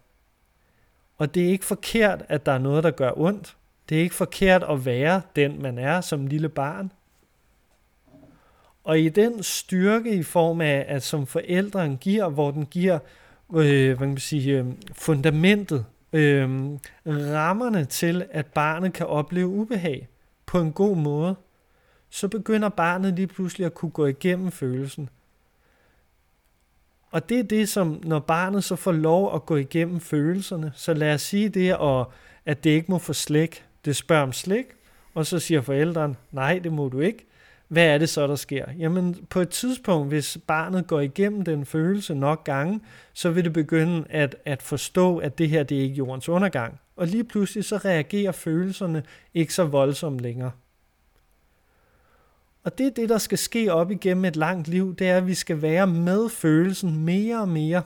Og 1.19 1.35
det 1.35 1.45
er 1.45 1.49
ikke 1.49 1.65
forkert, 1.65 2.23
at 2.29 2.47
der 2.47 2.53
er 2.53 2.59
noget, 2.59 2.85
der 2.85 2.91
gør 2.91 3.13
ondt. 3.17 3.57
Det 3.89 3.99
er 3.99 4.03
ikke 4.03 4.15
forkert 4.15 4.65
at 4.71 4.87
være 4.87 5.23
den, 5.37 5.63
man 5.63 5.79
er 5.79 6.01
som 6.01 6.27
lille 6.27 6.49
barn. 6.49 6.93
Og 8.85 9.01
i 9.01 9.09
den 9.09 9.43
styrke 9.43 10.15
i 10.15 10.23
form 10.23 10.61
af, 10.61 10.85
at 10.89 11.03
som 11.03 11.27
forældren 11.27 11.97
giver, 11.97 12.29
hvor 12.29 12.51
den 12.51 12.67
giver 12.67 12.99
øh, 13.55 13.87
hvad 13.87 13.97
kan 13.97 14.09
man 14.09 14.19
sige, 14.19 14.59
øh, 14.59 14.67
fundamentet, 14.93 15.85
øh, 16.13 16.49
rammerne 17.07 17.85
til, 17.85 18.27
at 18.31 18.47
barnet 18.47 18.93
kan 18.93 19.07
opleve 19.07 19.47
ubehag 19.47 20.09
på 20.47 20.61
en 20.61 20.73
god 20.73 20.97
måde, 20.97 21.35
så 22.11 22.29
begynder 22.29 22.69
barnet 22.69 23.15
lige 23.15 23.27
pludselig 23.27 23.67
at 23.67 23.75
kunne 23.75 23.91
gå 23.91 24.07
igennem 24.07 24.51
følelsen. 24.51 25.09
Og 27.11 27.29
det 27.29 27.39
er 27.39 27.43
det, 27.43 27.69
som 27.69 28.01
når 28.05 28.19
barnet 28.19 28.65
så 28.65 28.77
får 28.77 28.93
lov 28.93 29.35
at 29.35 29.47
gå 29.47 29.57
igennem 29.57 30.01
følelserne, 30.01 30.73
så 30.75 30.95
lad 30.95 31.15
os 31.15 31.23
sige 31.23 31.49
det, 31.49 31.77
og 31.77 32.13
at 32.47 32.65
det 32.65 32.71
ikke 32.71 32.91
må 32.91 32.99
få 32.99 33.13
slik. 33.13 33.65
Det 33.85 33.97
spørger 33.97 34.23
om 34.23 34.33
slik, 34.33 34.67
og 35.15 35.27
så 35.27 35.39
siger 35.39 35.61
forældren, 35.61 36.17
nej, 36.33 36.59
det 36.59 36.73
må 36.73 36.89
du 36.89 37.01
ikke 37.01 37.27
hvad 37.75 37.87
er 37.87 37.99
det 37.99 38.09
så, 38.09 38.27
der 38.27 38.37
sker? 38.37 38.65
Jamen, 38.79 39.27
på 39.31 39.41
et 39.41 39.49
tidspunkt, 39.49 40.09
hvis 40.09 40.39
barnet 40.47 40.87
går 40.87 41.01
igennem 41.01 41.43
den 41.43 41.67
følelse 41.67 42.15
nok 42.15 42.45
gange, 42.45 42.81
så 43.13 43.31
vil 43.31 43.45
det 43.45 43.53
begynde 43.53 44.05
at, 44.11 44.37
at 44.45 44.63
forstå, 44.63 45.19
at 45.19 45.39
det 45.39 45.49
her, 45.49 45.63
det 45.63 45.79
er 45.79 45.83
ikke 45.83 45.95
jordens 45.95 46.29
undergang. 46.29 46.81
Og 46.97 47.07
lige 47.07 47.25
pludselig, 47.25 47.65
så 47.65 47.77
reagerer 47.77 48.33
følelserne 48.33 49.03
ikke 49.35 49.55
så 49.55 49.65
voldsomt 49.65 50.21
længere. 50.21 50.51
Og 52.65 52.79
det 52.79 52.87
er 52.87 52.91
det, 52.91 53.09
der 53.09 53.19
skal 53.19 53.39
ske 53.39 53.73
op 53.73 53.91
igennem 53.91 54.25
et 54.25 54.37
langt 54.37 54.69
liv, 54.69 54.97
det 54.97 55.09
er, 55.09 55.17
at 55.17 55.27
vi 55.27 55.35
skal 55.35 55.63
være 55.63 55.87
med 55.87 56.29
følelsen 56.29 57.05
mere 57.05 57.41
og 57.41 57.49
mere. 57.49 57.83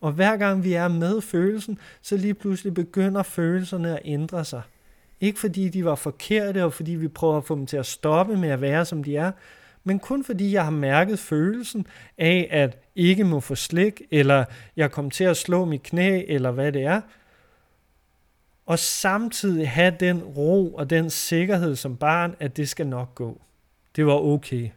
Og 0.00 0.12
hver 0.12 0.36
gang 0.36 0.64
vi 0.64 0.72
er 0.72 0.88
med 0.88 1.20
følelsen, 1.20 1.78
så 2.02 2.16
lige 2.16 2.34
pludselig 2.34 2.74
begynder 2.74 3.22
følelserne 3.22 3.98
at 3.98 4.02
ændre 4.04 4.44
sig. 4.44 4.62
Ikke 5.22 5.40
fordi 5.40 5.68
de 5.68 5.84
var 5.84 5.94
forkerte, 5.94 6.64
og 6.64 6.72
fordi 6.72 6.92
vi 6.92 7.08
prøver 7.08 7.36
at 7.36 7.44
få 7.44 7.54
dem 7.54 7.66
til 7.66 7.76
at 7.76 7.86
stoppe 7.86 8.36
med 8.36 8.48
at 8.48 8.60
være, 8.60 8.84
som 8.84 9.04
de 9.04 9.16
er, 9.16 9.32
men 9.84 9.98
kun 9.98 10.24
fordi 10.24 10.52
jeg 10.52 10.64
har 10.64 10.70
mærket 10.70 11.18
følelsen 11.18 11.86
af, 12.18 12.48
at 12.50 12.78
ikke 12.96 13.24
må 13.24 13.40
få 13.40 13.54
slik, 13.54 14.02
eller 14.10 14.44
jeg 14.76 14.90
kom 14.90 15.10
til 15.10 15.24
at 15.24 15.36
slå 15.36 15.64
mit 15.64 15.82
knæ, 15.82 16.24
eller 16.28 16.50
hvad 16.50 16.72
det 16.72 16.82
er. 16.82 17.00
Og 18.66 18.78
samtidig 18.78 19.70
have 19.70 19.96
den 20.00 20.22
ro 20.22 20.74
og 20.74 20.90
den 20.90 21.10
sikkerhed 21.10 21.76
som 21.76 21.96
barn, 21.96 22.34
at 22.40 22.56
det 22.56 22.68
skal 22.68 22.86
nok 22.86 23.14
gå. 23.14 23.40
Det 23.96 24.06
var 24.06 24.14
okay. 24.14 24.70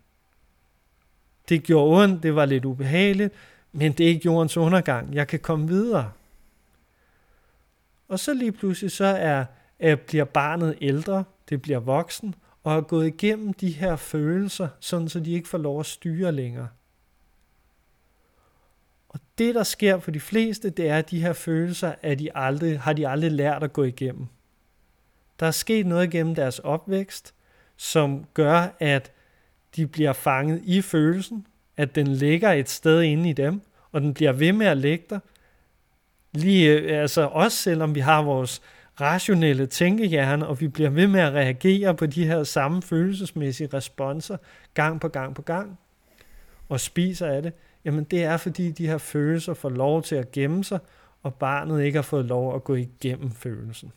Det 1.50 1.64
gjorde 1.64 2.04
ondt, 2.04 2.24
det 2.24 2.36
var 2.36 2.46
lidt 2.46 2.66
ubehageligt, 2.66 3.34
men 3.72 3.92
det 3.92 4.04
er 4.04 4.08
ikke 4.08 4.26
jordens 4.26 4.58
undergang. 4.58 5.14
Jeg 5.14 5.28
kan 5.28 5.40
komme 5.40 5.68
videre. 5.68 6.12
Og 8.08 8.20
så 8.20 8.34
lige 8.34 8.52
pludselig 8.52 8.92
så 8.92 9.06
er 9.06 9.46
øh, 9.80 9.98
bliver 9.98 10.26
barnet 10.26 10.78
ældre, 10.82 11.24
det 11.50 11.62
bliver 11.62 11.80
voksen, 11.80 12.36
og 12.64 12.72
har 12.72 12.82
gået 12.82 13.08
igennem 13.08 13.54
de 13.54 13.70
her 13.72 13.96
følelser, 13.96 14.68
sådan 14.80 15.10
så 15.10 15.20
de 15.20 15.34
ikke 15.34 15.48
får 15.48 15.58
lov 15.58 15.80
at 15.80 15.86
styre 15.86 16.32
længere. 16.32 16.68
Og 19.10 19.20
det, 19.38 19.56
der 19.56 19.64
sker 19.64 20.00
for 20.00 20.12
de 20.12 20.20
fleste, 20.20 20.70
det 20.70 20.90
er, 20.90 20.98
at 20.98 21.12
de 21.12 21.22
her 21.22 21.34
følelser 21.34 21.96
at 22.02 22.20
de 22.20 22.38
aldrig, 22.38 22.80
har 22.80 22.94
de 22.94 23.08
aldrig 23.08 23.32
lært 23.32 23.64
at 23.64 23.74
gå 23.74 23.84
igennem. 23.84 24.28
Der 25.40 25.46
er 25.46 25.52
sket 25.52 25.86
noget 25.86 26.14
igennem 26.14 26.36
deres 26.36 26.60
opvækst, 26.60 27.34
som 27.78 28.26
gør, 28.34 28.68
at 28.80 29.12
de 29.76 29.88
bliver 29.88 30.14
fanget 30.14 30.62
i 30.64 30.82
følelsen, 30.82 31.48
at 31.78 31.96
den 31.96 32.08
ligger 32.08 32.52
et 32.52 32.70
sted 32.70 33.02
inde 33.02 33.30
i 33.30 33.34
dem, 33.34 33.62
og 33.92 34.02
den 34.02 34.14
bliver 34.14 34.32
ved 34.32 34.54
med 34.54 34.68
at 34.68 34.78
ligge 34.78 35.06
der. 35.10 35.20
Lige, 36.32 36.72
øh, 36.72 37.02
altså 37.02 37.22
også 37.22 37.58
selvom 37.58 37.96
vi 37.96 38.00
har 38.00 38.22
vores 38.22 38.62
rationelle 39.02 39.66
tænkehjerne, 39.66 40.48
og 40.48 40.62
vi 40.62 40.68
bliver 40.68 40.90
ved 40.90 41.08
med 41.08 41.20
at 41.20 41.34
reagere 41.34 41.96
på 41.96 42.06
de 42.06 42.26
her 42.26 42.44
samme 42.44 42.82
følelsesmæssige 42.82 43.70
responser 43.74 44.38
gang 44.74 45.02
på 45.02 45.08
gang 45.08 45.36
på 45.36 45.42
gang, 45.42 45.80
og 46.70 46.80
spiser 46.80 47.28
af 47.28 47.42
det, 47.42 47.54
jamen 47.86 48.04
det 48.04 48.24
er 48.24 48.38
fordi 48.38 48.72
de 48.72 48.88
her 48.88 48.98
følelser 48.98 49.54
får 49.54 49.70
lov 49.70 50.04
til 50.04 50.16
at 50.16 50.32
gemme 50.32 50.64
sig, 50.64 50.80
og 51.24 51.34
barnet 51.34 51.84
ikke 51.84 51.98
har 51.98 52.04
fået 52.04 52.26
lov 52.26 52.56
at 52.56 52.64
gå 52.64 52.76
igennem 52.76 53.32
følelsen. 53.32 53.92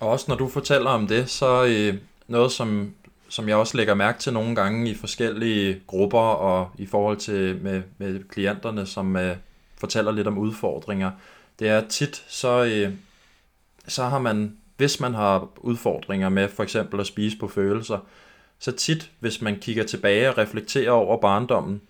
Og 0.00 0.08
også 0.08 0.24
når 0.28 0.36
du 0.36 0.48
fortæller 0.48 0.90
om 0.90 1.06
det, 1.06 1.28
så 1.28 1.64
øh, 1.64 1.94
noget 2.28 2.52
som, 2.52 2.94
som 3.28 3.48
jeg 3.48 3.56
også 3.56 3.76
lægger 3.76 3.94
mærke 3.94 4.18
til 4.18 4.32
nogle 4.32 4.54
gange 4.54 4.90
i 4.90 4.94
forskellige 4.94 5.80
grupper 5.86 6.18
og 6.18 6.70
i 6.78 6.86
forhold 6.86 7.16
til 7.16 7.60
med, 7.62 7.82
med 7.98 8.28
klienterne, 8.28 8.86
som 8.86 9.16
øh, 9.16 9.36
fortæller 9.76 10.12
lidt 10.12 10.26
om 10.26 10.38
udfordringer, 10.38 11.10
det 11.58 11.68
er 11.68 11.88
tit, 11.88 12.24
så, 12.28 12.64
øh, 12.64 12.92
så 13.88 14.04
har 14.04 14.18
man, 14.18 14.56
hvis 14.76 15.00
man 15.00 15.14
har 15.14 15.48
udfordringer 15.56 16.28
med 16.28 16.48
for 16.48 16.62
eksempel 16.62 17.00
at 17.00 17.06
spise 17.06 17.38
på 17.38 17.48
følelser, 17.48 17.98
så 18.58 18.72
tit, 18.72 19.10
hvis 19.20 19.40
man 19.40 19.58
kigger 19.58 19.84
tilbage 19.84 20.28
og 20.28 20.38
reflekterer 20.38 20.90
over 20.90 21.20
barndommen, 21.20 21.80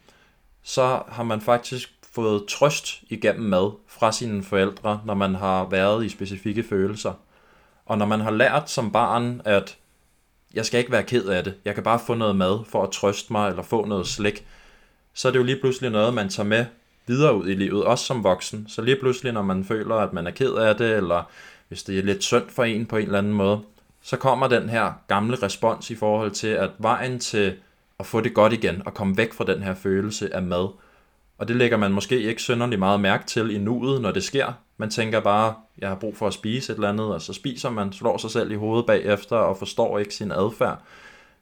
så 0.62 1.02
har 1.08 1.22
man 1.22 1.40
faktisk 1.40 1.94
fået 2.12 2.46
trøst 2.48 3.02
igennem 3.08 3.44
mad 3.48 3.72
fra 3.86 4.12
sine 4.12 4.42
forældre, 4.42 5.00
når 5.04 5.14
man 5.14 5.34
har 5.34 5.68
været 5.68 6.04
i 6.04 6.08
specifikke 6.08 6.62
følelser. 6.62 7.12
Og 7.86 7.98
når 7.98 8.06
man 8.06 8.20
har 8.20 8.30
lært 8.30 8.70
som 8.70 8.92
barn, 8.92 9.42
at 9.44 9.76
jeg 10.54 10.66
skal 10.66 10.78
ikke 10.78 10.92
være 10.92 11.02
ked 11.02 11.24
af 11.24 11.44
det, 11.44 11.54
jeg 11.64 11.74
kan 11.74 11.84
bare 11.84 12.00
få 12.06 12.14
noget 12.14 12.36
mad 12.36 12.58
for 12.68 12.82
at 12.82 12.90
trøste 12.90 13.32
mig, 13.32 13.48
eller 13.48 13.62
få 13.62 13.84
noget 13.84 14.06
slik, 14.06 14.46
så 15.14 15.28
er 15.28 15.32
det 15.32 15.38
jo 15.38 15.44
lige 15.44 15.60
pludselig 15.60 15.90
noget, 15.90 16.14
man 16.14 16.28
tager 16.28 16.46
med 16.46 16.66
videre 17.08 17.36
ud 17.36 17.48
i 17.48 17.54
livet, 17.54 17.84
også 17.84 18.04
som 18.04 18.24
voksen. 18.24 18.66
Så 18.68 18.82
lige 18.82 18.96
pludselig, 19.00 19.32
når 19.32 19.42
man 19.42 19.64
føler, 19.64 19.94
at 19.94 20.12
man 20.12 20.26
er 20.26 20.30
ked 20.30 20.52
af 20.52 20.76
det, 20.76 20.96
eller 20.96 21.22
hvis 21.68 21.82
det 21.82 21.98
er 21.98 22.02
lidt 22.02 22.24
synd 22.24 22.48
for 22.48 22.64
en 22.64 22.86
på 22.86 22.96
en 22.96 23.04
eller 23.04 23.18
anden 23.18 23.32
måde, 23.32 23.60
så 24.02 24.16
kommer 24.16 24.48
den 24.48 24.68
her 24.68 24.92
gamle 25.08 25.36
respons 25.42 25.90
i 25.90 25.94
forhold 25.94 26.30
til, 26.30 26.48
at 26.48 26.70
vejen 26.78 27.18
til 27.18 27.54
at 28.00 28.06
få 28.06 28.20
det 28.20 28.34
godt 28.34 28.52
igen, 28.52 28.82
og 28.86 28.94
komme 28.94 29.16
væk 29.16 29.32
fra 29.32 29.44
den 29.44 29.62
her 29.62 29.74
følelse 29.74 30.34
af 30.34 30.42
mad. 30.42 30.68
Og 31.38 31.48
det 31.48 31.56
lægger 31.56 31.76
man 31.76 31.92
måske 31.92 32.20
ikke 32.20 32.42
synderligt 32.42 32.78
meget 32.78 33.00
mærke 33.00 33.26
til 33.26 33.50
i 33.50 33.58
nuet, 33.58 34.02
når 34.02 34.10
det 34.10 34.24
sker. 34.24 34.52
Man 34.76 34.90
tænker 34.90 35.20
bare, 35.20 35.54
jeg 35.78 35.88
har 35.88 35.96
brug 35.96 36.16
for 36.16 36.26
at 36.26 36.32
spise 36.32 36.72
et 36.72 36.76
eller 36.76 36.88
andet, 36.88 37.06
og 37.06 37.22
så 37.22 37.32
spiser 37.32 37.70
man, 37.70 37.92
slår 37.92 38.16
sig 38.18 38.30
selv 38.30 38.50
i 38.50 38.54
hovedet 38.54 38.86
bagefter 38.86 39.36
og 39.36 39.56
forstår 39.56 39.98
ikke 39.98 40.14
sin 40.14 40.32
adfærd. 40.32 40.82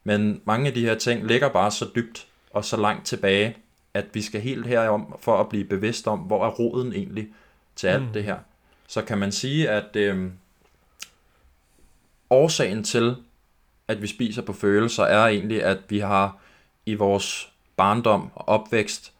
Men 0.05 0.41
mange 0.45 0.67
af 0.67 0.75
de 0.75 0.85
her 0.85 0.95
ting 0.95 1.27
ligger 1.27 1.49
bare 1.49 1.71
så 1.71 1.87
dybt 1.97 2.27
og 2.51 2.65
så 2.65 2.77
langt 2.77 3.07
tilbage, 3.07 3.57
at 3.97 4.07
vi 4.12 4.23
skal 4.23 4.41
helt 4.41 4.67
herom 4.67 5.15
for 5.21 5.37
at 5.38 5.49
blive 5.49 5.65
bevidst 5.65 6.09
om, 6.09 6.19
hvor 6.19 6.47
er 6.47 6.50
roden 6.50 6.93
egentlig 6.93 7.29
til 7.76 7.87
alt 7.87 8.03
mm. 8.03 8.12
det 8.12 8.25
her. 8.25 8.38
Så 8.88 9.03
kan 9.03 9.19
man 9.19 9.33
sige, 9.33 9.71
at 9.71 9.97
øh, 9.97 10.31
årsagen 12.31 12.85
til, 12.85 13.17
at 13.88 14.03
vi 14.03 14.07
spiser 14.07 14.43
på 14.43 14.53
følelser, 14.53 15.05
er 15.05 15.26
egentlig, 15.26 15.62
at 15.62 15.79
vi 15.88 15.99
har 15.99 16.38
i 16.87 16.95
vores 16.95 17.53
barndom 17.76 18.31
og 18.35 18.49
opvækst 18.49 19.12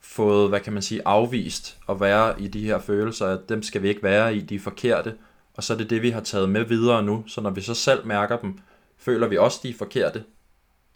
fået, 0.00 0.48
hvad 0.48 0.60
kan 0.60 0.72
man 0.72 0.82
sige, 0.82 1.02
afvist 1.04 1.78
at 1.88 2.00
være 2.00 2.42
i 2.42 2.48
de 2.48 2.64
her 2.64 2.78
følelser, 2.78 3.26
at 3.26 3.48
dem 3.48 3.62
skal 3.62 3.82
vi 3.82 3.88
ikke 3.88 4.02
være 4.02 4.36
i, 4.36 4.40
de 4.40 4.54
er 4.54 4.60
forkerte, 4.60 5.14
og 5.54 5.64
så 5.64 5.74
er 5.74 5.78
det 5.78 5.90
det, 5.90 6.02
vi 6.02 6.10
har 6.10 6.20
taget 6.20 6.48
med 6.48 6.64
videre 6.64 7.02
nu, 7.02 7.24
så 7.26 7.40
når 7.40 7.50
vi 7.50 7.60
så 7.60 7.74
selv 7.74 8.06
mærker 8.06 8.38
dem, 8.38 8.58
føler 8.98 9.26
vi 9.26 9.36
også, 9.36 9.60
de 9.62 9.70
er 9.70 9.74
forkerte, 9.78 10.24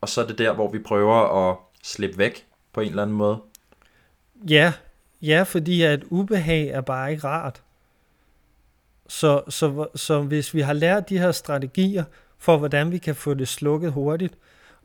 og 0.00 0.09
så 0.09 0.23
er 0.23 0.26
det 0.26 0.38
der, 0.38 0.52
hvor 0.52 0.70
vi 0.70 0.78
prøver 0.78 1.50
at 1.50 1.56
slippe 1.82 2.18
væk 2.18 2.50
på 2.72 2.80
en 2.80 2.88
eller 2.88 3.02
anden 3.02 3.16
måde. 3.16 3.38
Ja, 4.48 4.72
ja, 5.22 5.42
fordi 5.42 5.82
at 5.82 6.04
ubehag 6.04 6.68
er 6.68 6.80
bare 6.80 7.10
ikke 7.10 7.24
rart. 7.24 7.62
Så, 9.08 9.42
så, 9.48 9.86
så 9.94 10.22
hvis 10.22 10.54
vi 10.54 10.60
har 10.60 10.72
lært 10.72 11.08
de 11.08 11.18
her 11.18 11.32
strategier 11.32 12.04
for, 12.38 12.56
hvordan 12.56 12.92
vi 12.92 12.98
kan 12.98 13.14
få 13.14 13.34
det 13.34 13.48
slukket 13.48 13.92
hurtigt, 13.92 14.34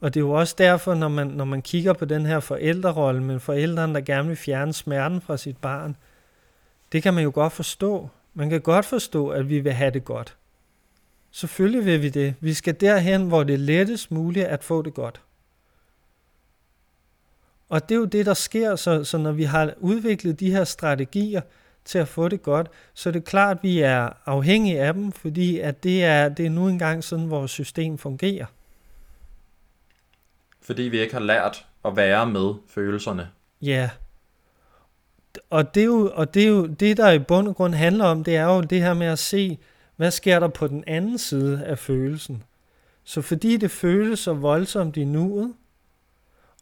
og 0.01 0.13
det 0.13 0.19
er 0.19 0.25
jo 0.25 0.31
også 0.31 0.55
derfor, 0.57 0.93
når 0.93 1.07
man, 1.07 1.27
når 1.27 1.45
man 1.45 1.61
kigger 1.61 1.93
på 1.93 2.05
den 2.05 2.25
her 2.25 2.39
forældrerolle, 2.39 3.23
men 3.23 3.39
forældrene, 3.39 3.93
der 3.93 4.01
gerne 4.01 4.27
vil 4.27 4.37
fjerne 4.37 4.73
smerten 4.73 5.21
fra 5.21 5.37
sit 5.37 5.57
barn, 5.57 5.95
det 6.91 7.03
kan 7.03 7.13
man 7.13 7.23
jo 7.23 7.31
godt 7.33 7.53
forstå. 7.53 8.09
Man 8.33 8.49
kan 8.49 8.61
godt 8.61 8.85
forstå, 8.85 9.29
at 9.29 9.49
vi 9.49 9.59
vil 9.59 9.71
have 9.71 9.91
det 9.91 10.05
godt. 10.05 10.35
Selvfølgelig 11.31 11.85
vil 11.85 12.01
vi 12.01 12.09
det. 12.09 12.35
Vi 12.39 12.53
skal 12.53 12.81
derhen, 12.81 13.27
hvor 13.27 13.43
det 13.43 13.53
er 13.53 13.57
lettest 13.57 14.11
muligt 14.11 14.45
at 14.45 14.63
få 14.63 14.81
det 14.81 14.93
godt. 14.93 15.21
Og 17.75 17.89
det 17.89 17.95
er 17.95 17.99
jo 17.99 18.05
det, 18.05 18.25
der 18.25 18.33
sker, 18.33 18.75
så, 18.75 19.03
så 19.03 19.17
når 19.17 19.31
vi 19.31 19.43
har 19.43 19.73
udviklet 19.77 20.39
de 20.39 20.51
her 20.51 20.63
strategier 20.63 21.41
til 21.85 21.97
at 21.97 22.07
få 22.07 22.27
det 22.27 22.43
godt, 22.43 22.67
så 22.93 23.09
er 23.09 23.13
det 23.13 23.25
klart, 23.25 23.57
at 23.57 23.63
vi 23.63 23.79
er 23.79 24.09
afhængige 24.25 24.81
af 24.81 24.93
dem, 24.93 25.11
fordi 25.11 25.59
at 25.59 25.83
det, 25.83 26.03
er, 26.03 26.29
det 26.29 26.45
er 26.45 26.49
nu 26.49 26.67
engang 26.67 27.03
sådan, 27.03 27.29
vores 27.29 27.51
system 27.51 27.97
fungerer. 27.97 28.45
Fordi 30.61 30.81
vi 30.81 30.99
ikke 30.99 31.13
har 31.13 31.21
lært 31.21 31.65
at 31.85 31.95
være 31.95 32.27
med 32.27 32.53
følelserne. 32.67 33.29
Ja. 33.61 33.89
Og 35.49 35.75
det, 35.75 35.81
er 35.81 35.85
jo, 35.85 36.11
og 36.13 36.33
det 36.33 36.43
er 36.43 36.47
jo 36.47 36.65
det, 36.65 36.97
der 36.97 37.11
i 37.11 37.19
bund 37.19 37.47
og 37.47 37.55
grund 37.55 37.73
handler 37.73 38.05
om, 38.05 38.23
det 38.23 38.35
er 38.35 38.43
jo 38.43 38.61
det 38.61 38.81
her 38.81 38.93
med 38.93 39.07
at 39.07 39.19
se, 39.19 39.57
hvad 39.95 40.11
sker 40.11 40.39
der 40.39 40.47
på 40.47 40.67
den 40.67 40.83
anden 40.87 41.17
side 41.17 41.63
af 41.65 41.79
følelsen. 41.79 42.43
Så 43.03 43.21
fordi 43.21 43.57
det 43.57 43.71
føles 43.71 44.19
så 44.19 44.33
voldsomt 44.33 44.97
i 44.97 45.03
nuet, 45.03 45.53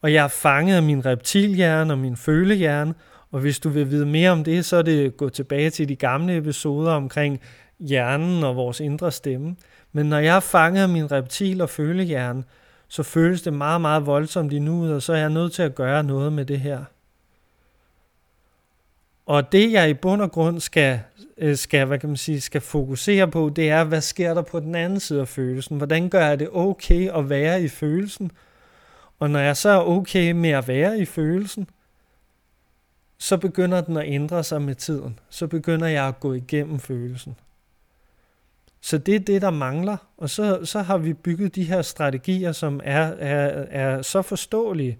og 0.02 0.12
jeg 0.12 0.24
er 0.24 0.28
fanget 0.28 0.76
af 0.76 0.82
min 0.82 1.06
reptilhjerne 1.06 1.92
og 1.92 1.98
min 1.98 2.16
følehjerne, 2.16 2.94
og 3.32 3.40
hvis 3.40 3.58
du 3.58 3.68
vil 3.68 3.90
vide 3.90 4.06
mere 4.06 4.30
om 4.30 4.44
det, 4.44 4.64
så 4.64 4.76
er 4.76 4.82
det 4.82 5.16
gå 5.16 5.28
tilbage 5.28 5.70
til 5.70 5.88
de 5.88 5.96
gamle 5.96 6.36
episoder 6.36 6.92
omkring 6.92 7.40
hjernen 7.78 8.44
og 8.44 8.56
vores 8.56 8.80
indre 8.80 9.12
stemme. 9.12 9.56
Men 9.92 10.06
når 10.06 10.18
jeg 10.18 10.36
er 10.36 10.40
fanget 10.40 10.82
af 10.82 10.88
min 10.88 11.12
reptil- 11.12 11.60
og 11.60 11.70
følehjerne, 11.70 12.44
så 12.88 13.02
føles 13.02 13.42
det 13.42 13.52
meget, 13.52 13.80
meget 13.80 14.06
voldsomt 14.06 14.52
i 14.52 14.58
nuet, 14.58 14.94
og 14.94 15.02
så 15.02 15.12
er 15.12 15.16
jeg 15.16 15.30
nødt 15.30 15.52
til 15.52 15.62
at 15.62 15.74
gøre 15.74 16.04
noget 16.04 16.32
med 16.32 16.44
det 16.44 16.60
her. 16.60 16.84
Og 19.26 19.52
det 19.52 19.72
jeg 19.72 19.90
i 19.90 19.94
bund 19.94 20.22
og 20.22 20.32
grund 20.32 20.60
skal, 20.60 21.00
øh, 21.38 21.56
skal, 21.56 21.86
hvad 21.86 21.98
kan 21.98 22.08
man 22.08 22.16
sige, 22.16 22.40
skal 22.40 22.60
fokusere 22.60 23.28
på, 23.28 23.52
det 23.56 23.70
er, 23.70 23.84
hvad 23.84 24.00
sker 24.00 24.34
der 24.34 24.42
på 24.42 24.60
den 24.60 24.74
anden 24.74 25.00
side 25.00 25.20
af 25.20 25.28
følelsen? 25.28 25.76
Hvordan 25.76 26.08
gør 26.08 26.26
jeg 26.26 26.38
det 26.38 26.48
okay 26.52 27.10
at 27.10 27.30
være 27.30 27.62
i 27.62 27.68
følelsen? 27.68 28.30
Og 29.18 29.30
når 29.30 29.38
jeg 29.38 29.56
så 29.56 29.68
er 29.68 29.84
okay 29.84 30.32
med 30.32 30.50
at 30.50 30.68
være 30.68 30.98
i 30.98 31.04
følelsen, 31.04 31.68
så 33.18 33.36
begynder 33.36 33.80
den 33.80 33.96
at 33.96 34.04
ændre 34.06 34.44
sig 34.44 34.62
med 34.62 34.74
tiden. 34.74 35.18
Så 35.30 35.46
begynder 35.46 35.86
jeg 35.86 36.08
at 36.08 36.20
gå 36.20 36.32
igennem 36.32 36.78
følelsen. 36.78 37.36
Så 38.80 38.98
det 38.98 39.14
er 39.14 39.20
det, 39.20 39.42
der 39.42 39.50
mangler. 39.50 39.96
Og 40.16 40.30
så, 40.30 40.64
så 40.64 40.82
har 40.82 40.98
vi 40.98 41.12
bygget 41.12 41.54
de 41.54 41.64
her 41.64 41.82
strategier, 41.82 42.52
som 42.52 42.80
er, 42.84 43.02
er, 43.02 43.66
er 43.70 44.02
så 44.02 44.22
forståelige. 44.22 44.98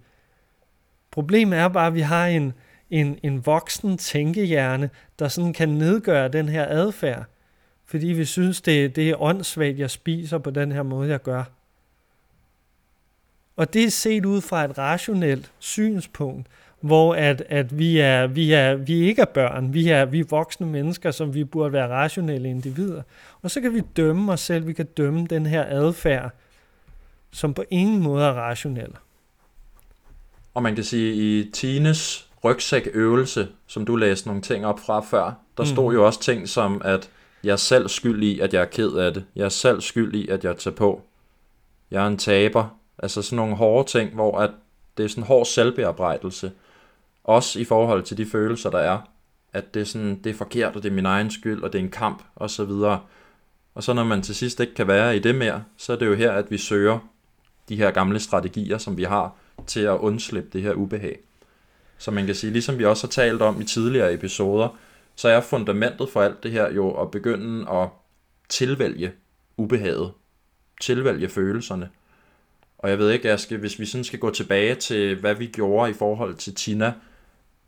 Problemet 1.11 1.59
er 1.59 1.69
bare, 1.69 1.87
at 1.87 1.95
vi 1.95 2.01
har 2.01 2.27
en, 2.27 2.53
en, 2.91 3.19
en 3.23 3.47
voksen 3.47 3.99
tænkehjerne, 3.99 4.91
der 5.19 5.29
sådan 5.29 5.53
kan 5.53 5.69
nedgøre 5.69 6.29
den 6.29 6.49
her 6.49 6.67
adfærd. 6.69 7.25
Fordi 7.87 8.07
vi 8.07 8.25
synes, 8.25 8.61
det, 8.61 8.97
det 8.97 9.11
er 9.11 9.23
åndssvagt, 9.23 9.79
jeg 9.79 9.91
spiser 9.91 10.39
på 10.39 10.51
den 10.51 10.73
her 10.73 10.83
måde, 10.83 11.11
jeg 11.11 11.23
gør. 11.23 11.45
Og 13.57 13.75
det 13.75 13.85
er 13.85 13.91
set 13.91 14.27
ud 14.27 14.41
fra 14.41 14.65
et 14.65 14.79
rationelt 14.79 15.51
synspunkt, 15.59 16.47
hvor 16.81 17.15
at, 17.15 17.43
at 17.49 17.79
vi, 17.79 17.99
er, 17.99 18.27
vi, 18.27 18.53
er, 18.53 18.75
vi 18.75 18.95
ikke 18.95 19.23
er 19.23 19.27
børn, 19.27 19.75
vi 19.75 19.89
er, 19.89 20.05
vi 20.05 20.21
er 20.21 20.25
voksne 20.31 20.67
mennesker, 20.67 21.11
som 21.11 21.35
vi 21.35 21.45
burde 21.45 21.73
være 21.73 21.89
rationelle 21.89 22.51
individer. 22.51 23.03
Og 23.43 23.51
så 23.51 23.61
kan 23.61 23.75
vi 23.75 23.83
dømme 23.97 24.33
os 24.33 24.41
selv, 24.41 24.67
vi 24.67 24.73
kan 24.73 24.87
dømme 24.87 25.27
den 25.27 25.47
her 25.47 25.65
adfærd, 25.69 26.31
som 27.33 27.55
på 27.55 27.65
ingen 27.71 28.03
måde 28.03 28.25
er 28.25 28.33
rationel. 28.33 28.91
Og 30.55 30.63
man 30.63 30.75
kan 30.75 30.85
sige, 30.85 31.15
i 31.15 31.51
Tines 31.51 32.29
rygsækøvelse, 32.45 33.49
som 33.67 33.85
du 33.85 33.97
læste 33.97 34.29
nogle 34.29 34.43
ting 34.43 34.67
op 34.67 34.81
fra 34.81 35.01
før, 35.01 35.25
der 35.57 35.63
mm. 35.63 35.67
stod 35.67 35.95
jo 35.95 36.07
også 36.07 36.21
ting 36.21 36.49
som, 36.49 36.83
at 36.85 37.11
jeg 37.45 37.53
er 37.53 37.57
selv 37.57 37.89
skyld 37.89 38.23
i, 38.23 38.41
at 38.41 38.55
jeg 38.55 38.61
er 38.61 38.67
ked 38.67 38.93
af 38.93 39.15
det. 39.15 39.25
Jeg 39.37 39.45
er 39.45 39.49
selv 39.49 39.81
skyld 39.81 40.15
i, 40.15 40.29
at 40.29 40.45
jeg 40.45 40.57
tager 40.57 40.75
på. 40.75 41.03
Jeg 41.91 42.03
er 42.03 42.07
en 42.07 42.19
taber. 42.19 42.79
Altså 42.99 43.23
sådan 43.23 43.37
nogle 43.37 43.57
hårde 43.57 43.89
ting, 43.89 44.15
hvor 44.15 44.39
at 44.39 44.51
det 44.97 45.05
er 45.05 45.09
sådan 45.09 45.23
en 45.23 45.27
hård 45.27 45.47
selvbearbejdelse. 45.47 46.53
Også 47.25 47.61
i 47.61 47.65
forhold 47.65 48.03
til 48.03 48.17
de 48.17 48.27
følelser, 48.27 48.71
der 48.71 48.79
er. 48.79 48.99
At 49.53 49.75
det 49.75 49.81
er, 49.81 49.87
sådan, 49.87 50.21
det 50.25 50.31
er 50.31 50.35
forkert, 50.35 50.77
og 50.77 50.83
det 50.83 50.91
er 50.91 50.95
min 50.95 51.07
egen 51.07 51.31
skyld, 51.31 51.63
og 51.63 51.73
det 51.73 51.79
er 51.79 51.83
en 51.83 51.91
kamp, 51.91 52.23
og 52.35 52.51
så 52.51 52.65
videre. 52.65 53.01
Og 53.75 53.83
så 53.83 53.93
når 53.93 54.05
man 54.05 54.23
til 54.23 54.35
sidst 54.35 54.61
ikke 54.61 54.75
kan 54.75 54.89
være 54.89 55.17
i 55.17 55.19
det 55.19 55.35
mere, 55.35 55.65
så 55.77 55.93
er 55.93 55.97
det 55.97 56.07
jo 56.07 56.15
her, 56.15 56.33
at 56.33 56.51
vi 56.51 56.59
søger 56.59 56.99
de 57.69 57.77
her 57.77 57.91
gamle 57.91 58.21
strategier, 58.21 58.79
som 58.79 58.97
vi 58.97 59.05
har 59.05 59.37
til 59.67 59.81
at 59.81 59.99
undslippe 59.99 60.51
det 60.53 60.63
her 60.63 60.73
ubehag. 60.73 61.19
Så 61.99 62.11
man 62.11 62.27
kan 62.27 62.35
sige, 62.35 62.53
ligesom 62.53 62.79
vi 62.79 62.85
også 62.85 63.07
har 63.07 63.11
talt 63.11 63.43
om 63.43 63.61
i 63.61 63.65
tidligere 63.65 64.15
episoder, 64.15 64.69
så 65.15 65.29
er 65.29 65.41
fundamentet 65.41 66.09
for 66.09 66.23
alt 66.23 66.43
det 66.43 66.51
her 66.51 66.73
jo 66.73 66.91
at 66.91 67.11
begynde 67.11 67.71
at 67.71 67.89
tilvælge 68.49 69.13
ubehaget, 69.57 70.13
tilvælge 70.81 71.29
følelserne. 71.29 71.91
Og 72.85 72.91
jeg 72.91 72.99
ved 72.99 73.11
ikke, 73.11 73.33
Aske, 73.33 73.57
hvis 73.57 73.79
vi 73.79 73.87
sådan 73.87 74.05
skal 74.05 74.19
gå 74.19 74.31
tilbage 74.31 74.75
til, 74.75 75.17
hvad 75.17 75.35
vi 75.35 75.47
gjorde 75.47 75.91
i 75.91 75.95
forhold 75.95 76.35
til 76.35 76.55
Tina. 76.55 76.93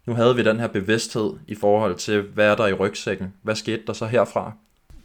Nu 0.07 0.15
havde 0.15 0.37
vi 0.37 0.43
den 0.43 0.61
her 0.61 0.67
bevidsthed 0.67 1.33
i 1.49 1.55
forhold 1.55 1.95
til, 1.95 2.23
hvad 2.23 2.47
er 2.47 2.55
der 2.55 2.67
i 2.67 2.73
rygsækken? 2.73 3.35
Hvad 3.43 3.55
skete 3.55 3.83
der 3.87 3.93
så 3.93 4.07
herfra? 4.07 4.53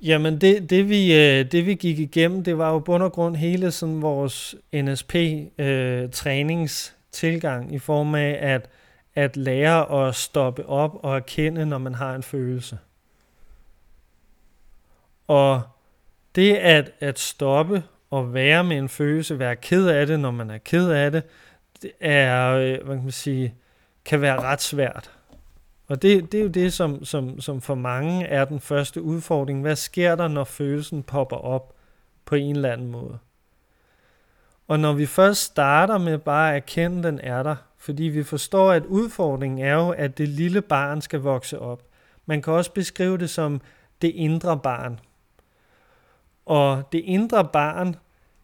Jamen 0.02 0.42
det, 0.42 0.70
det, 0.70 0.90
vi, 0.90 1.14
øh, 1.14 1.52
det 1.52 1.66
vi 1.66 1.74
gik 1.74 2.00
igennem, 2.00 2.44
det 2.44 2.58
var 2.58 2.72
jo 2.72 2.80
bund 2.80 3.04
og 3.04 3.12
grund 3.12 3.36
hele 3.36 3.72
sådan 3.72 4.02
vores 4.02 4.56
NSP-træningstilgang 4.76 7.70
øh, 7.70 7.76
i 7.76 7.80
form 7.80 8.16
af 8.16 8.38
at, 8.42 8.70
at 9.16 9.38
lære 9.38 10.08
at 10.08 10.16
stoppe 10.16 10.66
op 10.66 11.00
og 11.04 11.16
erkende, 11.16 11.66
når 11.66 11.78
man 11.78 11.96
har 11.96 12.16
en 12.16 12.24
følelse. 12.24 12.78
Og 15.28 15.62
det 16.36 16.56
at, 16.56 16.92
at 17.00 17.20
stoppe 17.20 17.84
at 18.14 18.34
være 18.34 18.64
med 18.64 18.78
en 18.78 18.90
følelse, 18.90 19.40
være 19.40 19.56
ked 19.56 19.88
af 19.88 20.08
det, 20.08 20.20
når 20.20 20.32
man 20.32 20.50
er 20.50 20.58
ked 20.58 20.90
af 20.90 21.12
det, 21.12 21.24
det 21.82 21.92
er, 22.00 22.50
øh, 22.52 22.86
hvad 22.86 22.96
kan 22.96 23.04
man 23.04 23.12
sige, 23.12 23.56
kan 24.06 24.22
være 24.22 24.42
ret 24.42 24.62
svært. 24.62 25.12
Og 25.88 26.02
det, 26.02 26.32
det 26.32 26.38
er 26.38 26.44
jo 26.44 26.50
det, 26.50 26.74
som, 26.74 27.06
som, 27.06 27.42
som 27.42 27.62
for 27.62 27.76
mange 27.76 28.26
er 28.26 28.46
den 28.46 28.60
første 28.60 29.02
udfordring. 29.02 29.62
Hvad 29.62 29.76
sker 29.76 30.16
der, 30.16 30.28
når 30.28 30.44
følelsen 30.44 31.04
popper 31.04 31.38
op 31.38 31.76
på 32.26 32.36
en 32.36 32.56
eller 32.56 32.72
anden 32.72 32.92
måde? 32.92 33.18
Og 34.68 34.80
når 34.80 34.94
vi 34.94 35.06
først 35.06 35.42
starter 35.42 35.98
med 35.98 36.18
bare 36.18 36.50
at 36.50 36.56
erkende, 36.56 36.98
at 36.98 37.04
den 37.04 37.20
er 37.20 37.44
der, 37.44 37.56
fordi 37.78 38.04
vi 38.04 38.24
forstår, 38.24 38.72
at 38.72 38.86
udfordringen 38.86 39.60
er 39.60 39.74
jo, 39.74 39.90
at 39.90 40.18
det 40.18 40.28
lille 40.28 40.62
barn 40.62 41.02
skal 41.02 41.20
vokse 41.20 41.60
op. 41.60 41.84
Man 42.26 42.42
kan 42.42 42.54
også 42.54 42.74
beskrive 42.74 43.18
det 43.18 43.30
som 43.30 43.62
det 44.02 44.08
indre 44.08 44.60
barn. 44.60 45.00
Og 46.52 46.84
det 46.92 47.00
indre 47.00 47.46
barn, 47.54 47.96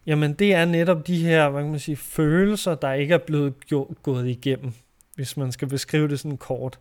jamen 0.06 0.32
det 0.32 0.54
er 0.54 0.64
netop 0.64 1.06
de 1.06 1.24
her, 1.24 1.48
hvad 1.48 1.62
kan 1.62 1.70
man 1.70 1.80
sige, 1.80 1.96
følelser, 1.96 2.74
der 2.74 2.92
ikke 2.92 3.14
er 3.14 3.18
blevet 3.18 3.54
gået 4.02 4.28
igennem, 4.28 4.72
hvis 5.14 5.36
man 5.36 5.52
skal 5.52 5.68
beskrive 5.68 6.08
det 6.08 6.20
sådan 6.20 6.36
kort. 6.36 6.78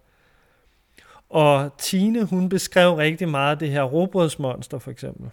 Og 1.30 1.78
Tine, 1.78 2.24
hun 2.24 2.50
beskrev 2.50 2.94
rigtig 2.94 3.30
meget 3.30 3.60
det 3.60 3.70
her 3.70 3.84
robrødsmonster 3.84 4.80
for 4.80 4.92
eksempel. 4.92 5.30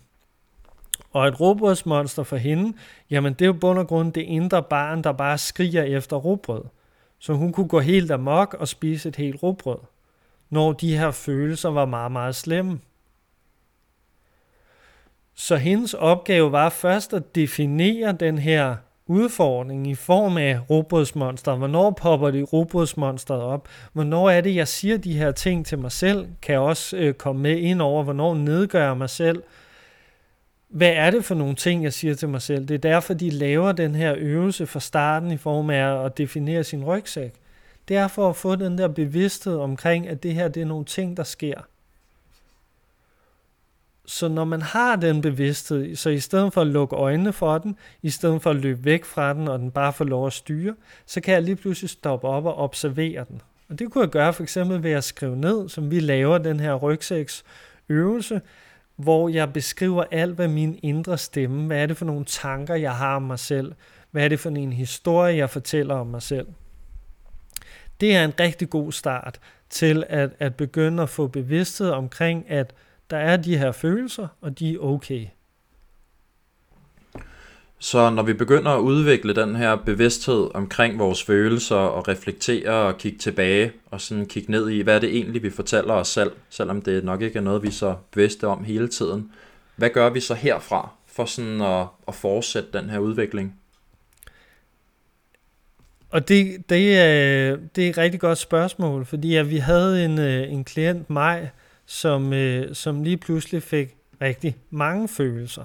Og 1.13 1.29
et 1.29 1.41
robrødsmonster 1.41 2.23
for 2.23 2.37
hende, 2.37 2.77
jamen 3.11 3.33
det 3.33 3.43
er 3.43 3.47
jo 3.47 3.53
bund 3.53 3.79
og 3.79 3.87
grund 3.87 4.13
det 4.13 4.23
indre 4.23 4.63
barn, 4.63 5.05
der 5.05 5.13
bare 5.13 5.39
skriger 5.39 5.83
efter 5.83 6.17
robrød. 6.17 6.65
Så 7.19 7.33
hun 7.33 7.53
kunne 7.53 7.69
gå 7.69 7.81
helt 7.81 8.11
amok 8.11 8.57
og 8.59 8.69
spise 8.69 9.09
et 9.09 9.17
helt 9.17 9.43
robrød, 9.43 9.79
når 10.51 10.73
de 10.73 10.97
her 10.97 11.11
følelser 11.11 11.69
var 11.69 11.85
meget, 11.85 12.13
meget 12.13 12.35
slemme. 12.35 12.81
Så 15.35 15.57
hendes 15.57 15.95
opgave 15.95 16.53
var 16.53 16.69
først 16.69 17.15
at 17.15 17.35
definere 17.35 18.13
den 18.13 18.39
her 18.39 18.77
udfordring 19.07 19.87
i 19.87 19.95
form 19.95 20.37
af 20.37 20.59
robotsmonster. 20.71 21.57
Hvornår 21.57 21.91
popper 21.91 22.31
det 22.31 22.53
robotsmonster 22.53 23.35
op? 23.35 23.69
Hvornår 23.93 24.31
er 24.31 24.41
det, 24.41 24.55
jeg 24.55 24.69
siger 24.69 24.97
de 24.97 25.13
her 25.13 25.31
ting 25.31 25.67
til 25.67 25.79
mig 25.79 25.93
selv? 25.93 26.27
Kan 26.43 26.53
jeg 26.53 26.61
også 26.61 26.97
øh, 26.97 27.15
komme 27.15 27.43
med 27.43 27.57
ind 27.57 27.83
over, 27.83 28.03
hvornår 28.03 28.35
nedgør 28.35 28.87
jeg 28.87 28.97
mig 28.97 29.11
selv? 29.11 29.43
Hvad 30.69 30.93
er 30.95 31.11
det 31.11 31.25
for 31.25 31.35
nogle 31.35 31.55
ting, 31.55 31.85
jeg 31.85 31.93
siger 31.93 32.15
til 32.15 32.29
mig 32.29 32.43
selv? 32.43 32.69
Det 32.69 32.75
er 32.75 32.79
derfor, 32.79 33.15
de 33.15 33.31
laver 33.31 33.73
den 33.73 33.95
her 33.95 34.15
øvelse 34.19 34.67
fra 34.67 34.81
starten 34.81 35.31
i 35.31 35.37
form 35.37 35.71
af 35.71 36.05
at 36.05 36.19
definere 36.19 36.65
sin 36.65 36.85
rygsæk. 36.85 37.33
Det 37.89 37.97
er 37.97 38.09
for 38.09 38.29
at 38.29 38.37
få 38.37 38.57
den 38.57 38.79
der 38.79 38.89
bevidsthed 38.89 39.57
omkring, 39.57 40.09
at 40.09 40.23
det 40.23 40.35
her 40.35 40.49
det 40.49 40.61
er 40.61 40.67
nogle 40.67 40.85
ting, 40.85 41.17
der 41.17 41.23
sker. 41.23 41.61
Så 44.07 44.29
når 44.29 44.45
man 44.45 44.63
har 44.63 44.97
den 44.97 45.21
bevidsthed, 45.21 45.97
så 45.97 46.11
i 46.11 46.21
stedet 46.21 46.53
for 46.53 46.61
at 46.61 46.67
lukke 46.67 46.97
øjnene 46.97 47.33
for 47.33 47.59
den, 47.59 47.77
i 48.03 48.11
stedet 48.11 48.43
for 48.43 48.51
at 48.51 48.57
løbe 48.57 48.85
væk 48.85 49.05
fra 49.05 49.35
den, 49.35 49.49
og 49.49 49.59
den 49.59 49.71
bare 49.71 49.93
får 49.93 50.05
lov 50.05 50.27
at 50.27 50.33
styre, 50.33 50.75
så 51.07 51.21
kan 51.21 51.35
jeg 51.35 51.43
lige 51.43 51.57
pludselig 51.57 51.91
stoppe 51.91 52.29
op 52.29 52.47
og 52.47 52.57
observere 52.57 53.25
den. 53.29 53.43
Og 53.69 53.79
det 53.79 53.91
kunne 53.91 54.03
jeg 54.03 54.11
gøre 54.11 54.33
for 54.33 54.43
eksempel 54.43 54.83
ved 54.83 54.91
at 54.91 55.05
skrive 55.05 55.37
ned, 55.37 55.69
som 55.69 55.91
vi 55.91 56.01
laver 56.01 56.39
den 56.39 56.61
her 56.61 56.75
rygsæksøvelse, 56.75 58.41
hvor 58.97 59.29
jeg 59.29 59.53
beskriver 59.53 60.05
alt, 60.11 60.35
hvad 60.35 60.49
min 60.49 60.79
indre 60.83 61.19
stemme, 61.19 61.67
hvad 61.67 61.83
er 61.83 61.87
det 61.87 61.97
for 61.97 62.05
nogle 62.05 62.25
tanker, 62.25 62.75
jeg 62.75 62.97
har 62.97 63.17
om 63.17 63.23
mig 63.23 63.39
selv, 63.39 63.73
hvad 64.11 64.25
er 64.25 64.29
det 64.29 64.41
for 64.41 64.51
en 64.51 64.73
historie, 64.73 65.37
jeg 65.37 65.51
fortæller 65.51 65.95
om 65.95 66.07
mig 66.07 66.23
selv. 66.23 66.47
Det 68.01 68.17
er 68.17 68.25
en 68.25 68.33
rigtig 68.41 68.71
god 68.71 68.93
start 68.93 69.41
til 69.71 70.05
at, 70.09 70.31
at 70.39 70.55
begynde 70.55 71.03
at 71.03 71.09
få 71.09 71.27
bevidsthed 71.27 71.91
omkring, 71.91 72.51
at 72.51 72.75
der 73.15 73.21
er 73.21 73.37
de 73.37 73.59
her 73.59 73.73
følelser, 73.73 74.29
og 74.41 74.59
de 74.59 74.75
er 74.75 74.79
okay. 74.79 75.27
Så 77.79 78.11
når 78.11 78.23
vi 78.23 78.33
begynder 78.33 78.71
at 78.71 78.81
udvikle 78.81 79.35
den 79.35 79.57
her 79.57 79.77
bevidsthed 79.77 80.51
omkring 80.55 80.99
vores 80.99 81.23
følelser 81.23 81.77
og 81.77 82.09
reflektere 82.09 82.71
og 82.71 82.99
kigge 82.99 83.19
tilbage 83.19 83.73
og 83.91 84.01
sådan 84.01 84.27
kigge 84.27 84.51
ned 84.51 84.71
i, 84.71 84.81
hvad 84.81 84.97
er 84.97 84.99
det 84.99 85.17
egentlig, 85.17 85.43
vi 85.43 85.51
fortæller 85.51 85.95
os 85.95 86.09
selv, 86.09 86.31
selvom 86.51 86.83
det 86.83 87.05
nok 87.05 87.23
ikke 87.23 87.39
er 87.39 87.43
noget, 87.43 87.63
vi 87.63 87.69
er 87.69 87.73
så 87.73 87.95
bevidste 88.11 88.47
om 88.47 88.65
hele 88.65 88.89
tiden. 88.89 89.31
Hvad 89.77 89.91
gør 89.91 90.11
vi 90.11 90.21
så 90.21 90.35
herfra 90.35 90.91
for 91.07 91.25
sådan 91.25 91.61
at, 91.61 91.87
at 92.09 92.15
fortsætte 92.15 92.69
den 92.73 92.91
her 92.91 92.99
udvikling? 92.99 93.55
Og 96.11 96.29
det, 96.29 96.71
det, 96.71 96.99
er, 96.99 97.57
det 97.77 97.87
er 97.87 97.91
et 97.91 97.99
rigtig 97.99 98.21
godt 98.21 98.39
spørgsmål, 98.39 99.05
fordi 99.05 99.37
at 99.37 99.51
vi 99.51 99.57
havde 99.57 100.05
en, 100.05 100.19
øh, 100.19 100.53
en 100.53 100.65
klient, 100.65 101.11
Maj, 101.11 101.49
som, 101.87 102.33
øh, 102.33 102.75
som 102.75 103.03
lige 103.03 103.17
pludselig 103.17 103.63
fik 103.63 103.97
rigtig 104.21 104.57
mange 104.71 105.09
følelser. 105.09 105.65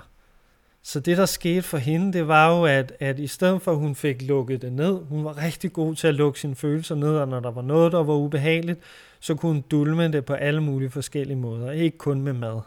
Så 0.84 1.00
det, 1.00 1.18
der 1.18 1.26
skete 1.26 1.62
for 1.62 1.78
hende, 1.78 2.14
det 2.14 2.28
var 2.28 2.58
jo, 2.58 2.66
at, 2.66 2.94
at 3.00 3.20
i 3.20 3.28
stedet 3.28 3.62
for, 3.62 3.72
at 3.72 3.78
hun 3.78 3.96
fik 3.96 4.22
lukket 4.22 4.62
det 4.62 4.74
ned, 4.74 5.00
hun 5.10 5.26
var 5.26 5.44
rigtig 5.44 5.74
god 5.74 5.96
til 5.96 6.08
at 6.08 6.16
lukke 6.16 6.40
sine 6.40 6.56
følelser 6.56 6.96
ned, 6.96 7.16
og 7.16 7.28
når 7.28 7.40
der 7.40 7.52
var 7.52 7.62
noget, 7.62 7.92
der 7.92 8.04
var 8.04 8.14
ubehageligt, 8.14 8.80
så 9.20 9.36
kunne 9.36 9.52
hun 9.52 9.64
dulme 9.72 10.12
det 10.12 10.26
på 10.26 10.34
alle 10.34 10.62
mulige 10.62 10.90
forskellige 10.90 11.38
måder, 11.38 11.72
ikke 11.72 11.98
kun 11.98 12.22
med 12.22 12.34
mad. 12.34 12.62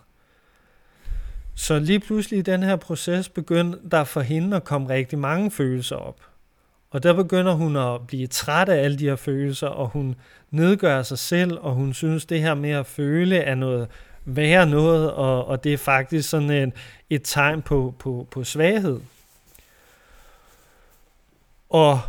Så 1.55 1.79
lige 1.79 2.01
pludselig 2.01 2.38
i 2.38 2.43
den 2.43 2.62
her 2.62 2.77
proces 2.77 3.29
begyndte 3.29 3.79
der 3.91 4.05
for 4.05 4.21
hende 4.21 4.57
at 4.57 4.65
komme 4.65 4.88
rigtig 4.88 5.19
mange 5.19 5.51
følelser 5.51 5.97
op. 5.97 6.21
Og 6.92 7.02
der 7.02 7.12
begynder 7.12 7.52
hun 7.52 7.76
at 7.76 8.07
blive 8.07 8.26
træt 8.26 8.68
af 8.68 8.85
alle 8.85 8.98
de 8.98 9.05
her 9.05 9.16
følelser, 9.16 9.66
og 9.66 9.88
hun 9.88 10.14
nedgør 10.50 11.02
sig 11.02 11.18
selv, 11.18 11.59
og 11.61 11.72
hun 11.72 11.94
synes, 11.94 12.26
det 12.26 12.40
her 12.40 12.55
med 12.55 12.70
at 12.70 12.87
føle 12.87 13.37
er 13.37 13.55
noget 13.55 13.88
værre 14.24 14.66
noget, 14.66 15.12
og, 15.12 15.44
og 15.44 15.64
det 15.64 15.72
er 15.72 15.78
faktisk 15.78 16.28
sådan 16.28 16.50
en, 16.50 16.72
et 17.11 17.20
tegn 17.24 17.62
på, 17.62 17.94
på, 17.98 18.26
på 18.31 18.44
svaghed. 18.44 19.00
Og 21.70 22.00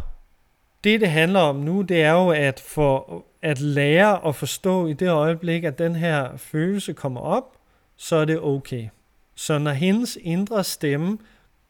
det, 0.83 1.01
det 1.01 1.09
handler 1.09 1.39
om 1.39 1.55
nu, 1.55 1.81
det 1.81 2.03
er 2.03 2.11
jo 2.11 2.29
at, 2.29 2.59
for, 2.59 3.23
at 3.41 3.59
lære 3.59 4.27
at 4.27 4.35
forstå 4.35 4.87
i 4.87 4.93
det 4.93 5.09
øjeblik, 5.09 5.63
at 5.63 5.79
den 5.79 5.95
her 5.95 6.37
følelse 6.37 6.93
kommer 6.93 7.21
op, 7.21 7.57
så 7.97 8.15
er 8.15 8.25
det 8.25 8.39
okay. 8.39 8.87
Så 9.35 9.57
når 9.57 9.71
hendes 9.71 10.17
indre 10.21 10.63
stemme 10.63 11.17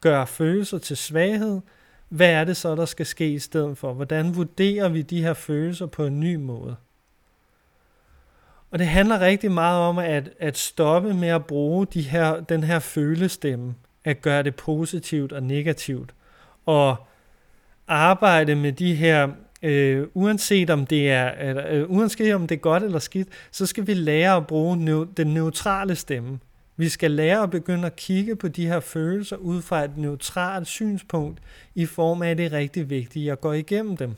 gør 0.02 0.26
følelser 0.26 0.78
til 0.78 0.97
svaghed, 0.97 1.62
hvad 2.13 2.30
er 2.30 2.43
det 2.43 2.58
så, 2.58 2.76
der 2.76 2.86
skal 2.86 3.06
ske 3.06 3.34
i 3.34 3.39
stedet 3.39 3.78
for? 3.78 3.93
Hvordan 3.93 4.36
vurderer 4.36 4.89
vi 4.89 5.02
de 5.02 5.21
her 5.21 5.34
følelser 5.34 5.86
på 5.86 6.06
en 6.06 6.19
ny 6.19 6.36
måde? 6.36 6.76
Og 8.71 8.80
det 8.80 8.88
handler 8.88 9.19
rigtig 9.19 9.52
meget 9.52 9.82
om 9.82 9.97
at, 9.97 10.30
at 10.39 10.58
stoppe 10.58 11.13
med 11.13 11.28
at 11.28 11.45
bruge 11.45 11.86
de 11.86 12.02
her, 12.02 12.39
den 12.39 12.63
her 12.63 12.80
følestemme, 12.80 13.76
at 14.04 14.21
gøre 14.21 14.43
det 14.43 14.56
positivt 14.56 15.32
og 15.32 15.43
negativt, 15.43 16.13
og 16.65 16.95
arbejde 17.88 18.56
med 18.56 18.71
de 18.71 18.95
her, 18.95 19.30
øh, 19.62 20.08
uanset 20.13 20.69
om 20.69 20.86
det 20.86 21.12
er, 21.12 21.32
øh, 21.69 21.89
uanset 21.89 22.36
om 22.36 22.47
det 22.47 22.56
er 22.56 22.60
godt 22.60 22.84
eller 22.84 22.99
skidt, 22.99 23.28
så 23.52 23.65
skal 23.65 23.88
vi 23.88 23.93
lære 23.93 24.36
at 24.36 24.47
bruge 24.47 24.76
neu- 24.78 25.13
den 25.17 25.28
neutrale 25.28 25.95
stemme. 25.95 26.39
Vi 26.78 26.90
skal 26.90 27.12
lære 27.12 27.44
at 27.44 27.52
begynde 27.52 27.86
at 27.86 27.96
kigge 27.96 28.36
på 28.36 28.48
de 28.48 28.68
her 28.68 28.80
følelser 28.80 29.36
ud 29.36 29.62
fra 29.62 29.84
et 29.84 29.98
neutralt 29.98 30.68
synspunkt 30.68 31.40
i 31.76 31.86
form 31.86 32.22
af, 32.22 32.32
at 32.32 32.38
det 32.38 32.46
er 32.46 32.52
rigtig 32.52 32.90
vigtigt, 32.90 33.24
at 33.24 33.28
jeg 33.28 33.40
går 33.40 33.54
igennem 33.54 33.98
dem. 33.98 34.16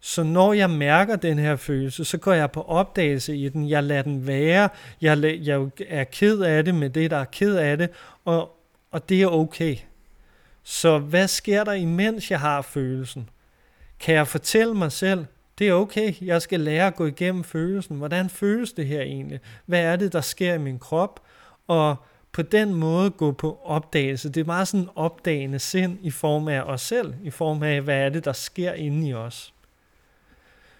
Så 0.00 0.22
når 0.22 0.52
jeg 0.52 0.70
mærker 0.70 1.16
den 1.16 1.38
her 1.38 1.56
følelse, 1.56 2.04
så 2.04 2.18
går 2.18 2.32
jeg 2.32 2.50
på 2.50 2.62
opdagelse 2.62 3.36
i 3.36 3.48
den. 3.48 3.68
Jeg 3.68 3.84
lader 3.84 4.02
den 4.02 4.26
være. 4.26 4.68
Jeg, 5.00 5.24
jeg 5.24 5.68
er 5.88 6.04
ked 6.04 6.40
af 6.40 6.64
det 6.64 6.74
med 6.74 6.90
det, 6.90 7.10
der 7.10 7.16
er 7.16 7.24
ked 7.24 7.56
af 7.56 7.78
det. 7.78 7.90
Og, 8.24 8.56
og 8.90 9.08
det 9.08 9.22
er 9.22 9.26
okay. 9.26 9.76
Så 10.62 10.98
hvad 10.98 11.28
sker 11.28 11.64
der 11.64 11.72
imens 11.72 12.30
jeg 12.30 12.40
har 12.40 12.62
følelsen? 12.62 13.28
Kan 14.00 14.14
jeg 14.14 14.28
fortælle 14.28 14.74
mig 14.74 14.92
selv, 14.92 15.26
det 15.60 15.68
er 15.68 15.72
okay, 15.72 16.14
jeg 16.20 16.42
skal 16.42 16.60
lære 16.60 16.86
at 16.86 16.94
gå 16.94 17.06
igennem 17.06 17.44
følelsen. 17.44 17.96
Hvordan 17.96 18.30
føles 18.30 18.72
det 18.72 18.86
her 18.86 19.00
egentlig? 19.00 19.40
Hvad 19.66 19.80
er 19.80 19.96
det, 19.96 20.12
der 20.12 20.20
sker 20.20 20.54
i 20.54 20.58
min 20.58 20.78
krop? 20.78 21.20
Og 21.68 21.96
på 22.32 22.42
den 22.42 22.74
måde 22.74 23.10
gå 23.10 23.32
på 23.32 23.60
opdagelse. 23.64 24.28
Det 24.28 24.40
er 24.40 24.44
meget 24.44 24.68
sådan 24.68 24.88
opdagende 24.94 25.58
sind 25.58 25.98
i 26.02 26.10
form 26.10 26.48
af 26.48 26.60
os 26.60 26.80
selv, 26.80 27.14
i 27.22 27.30
form 27.30 27.62
af, 27.62 27.80
hvad 27.80 27.96
er 27.96 28.08
det, 28.08 28.24
der 28.24 28.32
sker 28.32 28.72
inde 28.72 29.08
i 29.08 29.14
os. 29.14 29.54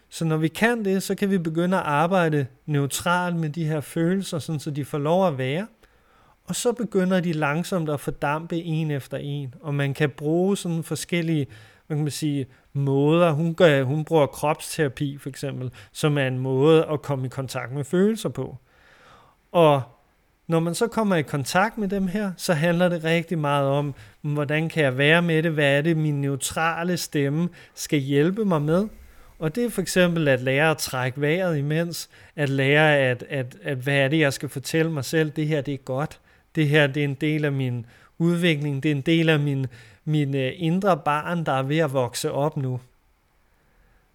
Så 0.08 0.24
når 0.24 0.36
vi 0.36 0.48
kan 0.48 0.84
det, 0.84 1.02
så 1.02 1.14
kan 1.14 1.30
vi 1.30 1.38
begynde 1.38 1.76
at 1.76 1.82
arbejde 1.82 2.46
neutralt 2.66 3.36
med 3.36 3.50
de 3.50 3.64
her 3.64 3.80
følelser, 3.80 4.38
sådan 4.38 4.60
så 4.60 4.70
de 4.70 4.84
får 4.84 4.98
lov 4.98 5.26
at 5.26 5.38
være. 5.38 5.66
Og 6.44 6.56
så 6.56 6.72
begynder 6.72 7.20
de 7.20 7.32
langsomt 7.32 7.90
at 7.90 8.00
fordampe 8.00 8.56
en 8.56 8.90
efter 8.90 9.16
en, 9.18 9.54
og 9.60 9.74
man 9.74 9.94
kan 9.94 10.10
bruge 10.10 10.56
sådan 10.56 10.82
forskellige 10.82 11.46
man 11.90 12.04
kan 12.04 12.10
sige, 12.10 12.46
måder. 12.72 13.32
Hun, 13.32 13.54
gør, 13.54 13.82
hun 13.82 14.04
bruger 14.04 14.26
kropsterapi 14.26 15.18
for 15.18 15.28
eksempel, 15.28 15.70
som 15.92 16.18
er 16.18 16.26
en 16.26 16.38
måde 16.38 16.86
at 16.86 17.02
komme 17.02 17.26
i 17.26 17.28
kontakt 17.28 17.72
med 17.72 17.84
følelser 17.84 18.28
på. 18.28 18.56
Og 19.52 19.82
når 20.46 20.60
man 20.60 20.74
så 20.74 20.86
kommer 20.86 21.16
i 21.16 21.22
kontakt 21.22 21.78
med 21.78 21.88
dem 21.88 22.06
her, 22.06 22.32
så 22.36 22.54
handler 22.54 22.88
det 22.88 23.04
rigtig 23.04 23.38
meget 23.38 23.68
om, 23.68 23.94
hvordan 24.22 24.68
kan 24.68 24.84
jeg 24.84 24.98
være 24.98 25.22
med 25.22 25.42
det, 25.42 25.52
hvad 25.52 25.78
er 25.78 25.82
det, 25.82 25.96
min 25.96 26.20
neutrale 26.20 26.96
stemme 26.96 27.48
skal 27.74 27.98
hjælpe 27.98 28.44
mig 28.44 28.62
med. 28.62 28.88
Og 29.38 29.54
det 29.54 29.64
er 29.64 29.70
for 29.70 29.80
eksempel 29.80 30.28
at 30.28 30.40
lære 30.40 30.70
at 30.70 30.78
trække 30.78 31.20
vejret 31.20 31.58
imens, 31.58 32.10
at 32.36 32.48
lære, 32.48 32.98
at, 32.98 33.24
at, 33.28 33.56
at 33.62 33.76
hvad 33.76 33.94
er 33.94 34.08
det, 34.08 34.18
jeg 34.18 34.32
skal 34.32 34.48
fortælle 34.48 34.92
mig 34.92 35.04
selv, 35.04 35.30
det 35.30 35.46
her 35.46 35.60
det 35.60 35.74
er 35.74 35.78
godt, 35.78 36.20
det 36.54 36.68
her 36.68 36.86
det 36.86 37.00
er 37.00 37.04
en 37.04 37.14
del 37.14 37.44
af 37.44 37.52
min 37.52 37.86
udvikling, 38.18 38.82
det 38.82 38.90
er 38.90 38.94
en 38.94 39.00
del 39.00 39.28
af 39.28 39.40
min, 39.40 39.66
min 40.04 40.34
øh, 40.34 40.52
indre 40.56 40.96
barn, 40.96 41.46
der 41.46 41.52
er 41.52 41.62
ved 41.62 41.78
at 41.78 41.92
vokse 41.92 42.32
op 42.32 42.56
nu. 42.56 42.80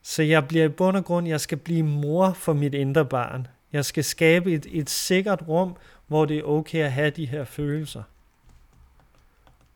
Så 0.01 0.23
jeg 0.23 0.47
bliver 0.47 0.65
i 0.65 0.69
bund 0.69 0.97
og 0.97 1.05
grund, 1.05 1.27
jeg 1.27 1.41
skal 1.41 1.57
blive 1.57 1.83
mor 1.83 2.33
for 2.33 2.53
mit 2.53 2.73
indre 2.73 3.05
barn. 3.05 3.47
Jeg 3.73 3.85
skal 3.85 4.03
skabe 4.03 4.53
et, 4.53 4.65
et 4.71 4.89
sikkert 4.89 5.43
rum, 5.47 5.75
hvor 6.07 6.25
det 6.25 6.37
er 6.37 6.43
okay 6.43 6.83
at 6.83 6.91
have 6.91 7.09
de 7.09 7.25
her 7.25 7.43
følelser. 7.43 8.03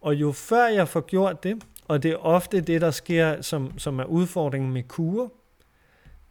Og 0.01 0.15
jo 0.15 0.31
før 0.31 0.67
jeg 0.67 0.87
får 0.87 1.01
gjort 1.01 1.43
det, 1.43 1.63
og 1.87 2.03
det 2.03 2.11
er 2.11 2.15
ofte 2.17 2.61
det, 2.61 2.81
der 2.81 2.91
sker, 2.91 3.41
som, 3.41 3.79
som 3.79 3.99
er 3.99 4.03
udfordringen 4.03 4.73
med 4.73 4.83
kurer, 4.83 5.27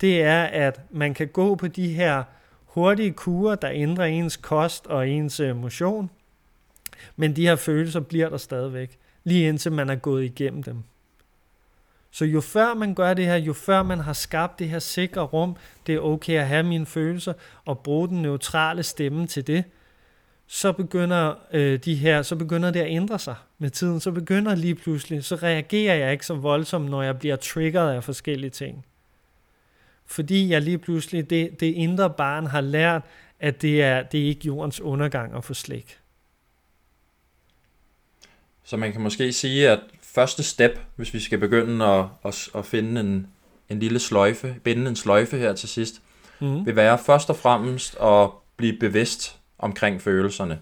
det 0.00 0.22
er, 0.22 0.42
at 0.42 0.80
man 0.90 1.14
kan 1.14 1.28
gå 1.28 1.54
på 1.54 1.68
de 1.68 1.92
her 1.92 2.24
hurtige 2.64 3.12
kurer, 3.12 3.54
der 3.54 3.70
ændrer 3.70 4.04
ens 4.04 4.36
kost 4.36 4.86
og 4.86 5.08
ens 5.08 5.40
øh, 5.40 5.56
motion, 5.56 6.10
men 7.16 7.36
de 7.36 7.46
her 7.46 7.56
følelser 7.56 8.00
bliver 8.00 8.28
der 8.28 8.36
stadigvæk, 8.36 8.98
lige 9.24 9.48
indtil 9.48 9.72
man 9.72 9.90
er 9.90 9.96
gået 9.96 10.24
igennem 10.24 10.62
dem. 10.62 10.82
Så 12.10 12.24
jo 12.24 12.40
før 12.40 12.74
man 12.74 12.94
gør 12.94 13.14
det 13.14 13.24
her, 13.26 13.36
jo 13.36 13.52
før 13.52 13.82
man 13.82 14.00
har 14.00 14.12
skabt 14.12 14.58
det 14.58 14.68
her 14.68 14.78
sikre 14.78 15.20
rum, 15.22 15.56
det 15.86 15.94
er 15.94 16.00
okay 16.00 16.38
at 16.38 16.46
have 16.46 16.62
mine 16.62 16.86
følelser, 16.86 17.32
og 17.64 17.78
bruge 17.78 18.08
den 18.08 18.22
neutrale 18.22 18.82
stemme 18.82 19.26
til 19.26 19.46
det, 19.46 19.64
så 20.46 20.72
begynder 20.72 21.34
øh, 21.52 21.78
de 21.78 21.94
her, 21.94 22.22
så 22.22 22.36
begynder 22.36 22.70
det 22.70 22.80
at 22.80 22.90
ændre 22.90 23.18
sig 23.18 23.34
med 23.58 23.70
tiden. 23.70 24.00
Så 24.00 24.10
begynder 24.10 24.54
lige 24.54 24.74
pludselig, 24.74 25.24
så 25.24 25.34
reagerer 25.34 25.94
jeg 25.94 26.12
ikke 26.12 26.26
så 26.26 26.34
voldsomt, 26.34 26.90
når 26.90 27.02
jeg 27.02 27.18
bliver 27.18 27.36
triggeret 27.36 27.94
af 27.94 28.04
forskellige 28.04 28.50
ting. 28.50 28.86
Fordi 30.06 30.48
jeg 30.50 30.62
lige 30.62 30.78
pludselig, 30.78 31.30
det, 31.30 31.60
det 31.60 31.66
indre 31.66 32.10
barn 32.10 32.46
har 32.46 32.60
lært, 32.60 33.02
at 33.40 33.62
det 33.62 33.82
er, 33.82 34.02
det 34.02 34.20
er 34.20 34.24
ikke 34.24 34.46
jordens 34.46 34.80
undergang 34.80 35.34
at 35.36 35.44
få 35.44 35.54
slik. 35.54 35.98
Så 38.68 38.76
man 38.76 38.92
kan 38.92 39.00
måske 39.00 39.32
sige, 39.32 39.70
at 39.70 39.80
første 40.02 40.42
step, 40.42 40.80
hvis 40.96 41.14
vi 41.14 41.20
skal 41.20 41.38
begynde 41.38 41.84
at, 41.84 42.04
at, 42.24 42.48
at 42.54 42.66
finde 42.66 43.00
en, 43.00 43.26
en 43.68 43.78
lille 43.78 43.98
sløjfe, 43.98 44.56
binde 44.64 44.88
en 44.88 44.96
sløjfe 44.96 45.38
her 45.38 45.52
til 45.52 45.68
sidst, 45.68 46.02
mm. 46.40 46.66
vil 46.66 46.76
være 46.76 46.98
først 46.98 47.30
og 47.30 47.36
fremmest 47.36 47.96
at 48.00 48.30
blive 48.56 48.78
bevidst 48.80 49.36
omkring 49.58 50.02
følelserne. 50.02 50.58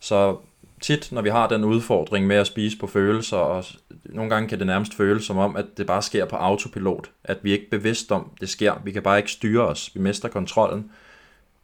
Så 0.00 0.36
tit, 0.80 1.12
når 1.12 1.22
vi 1.22 1.28
har 1.28 1.48
den 1.48 1.64
udfordring 1.64 2.26
med 2.26 2.36
at 2.36 2.46
spise 2.46 2.78
på 2.78 2.86
følelser, 2.86 3.36
og 3.36 3.64
nogle 4.04 4.30
gange 4.30 4.48
kan 4.48 4.58
det 4.58 4.66
nærmest 4.66 4.94
føles 4.94 5.24
som 5.24 5.38
om, 5.38 5.56
at 5.56 5.66
det 5.76 5.86
bare 5.86 6.02
sker 6.02 6.24
på 6.24 6.36
autopilot, 6.36 7.10
at 7.24 7.38
vi 7.42 7.52
ikke 7.52 7.64
er 7.64 7.70
bevidst 7.70 8.12
om, 8.12 8.30
det 8.40 8.48
sker. 8.48 8.74
Vi 8.84 8.92
kan 8.92 9.02
bare 9.02 9.18
ikke 9.18 9.30
styre 9.30 9.66
os. 9.66 9.90
Vi 9.94 10.00
mister 10.00 10.28
kontrollen. 10.28 10.90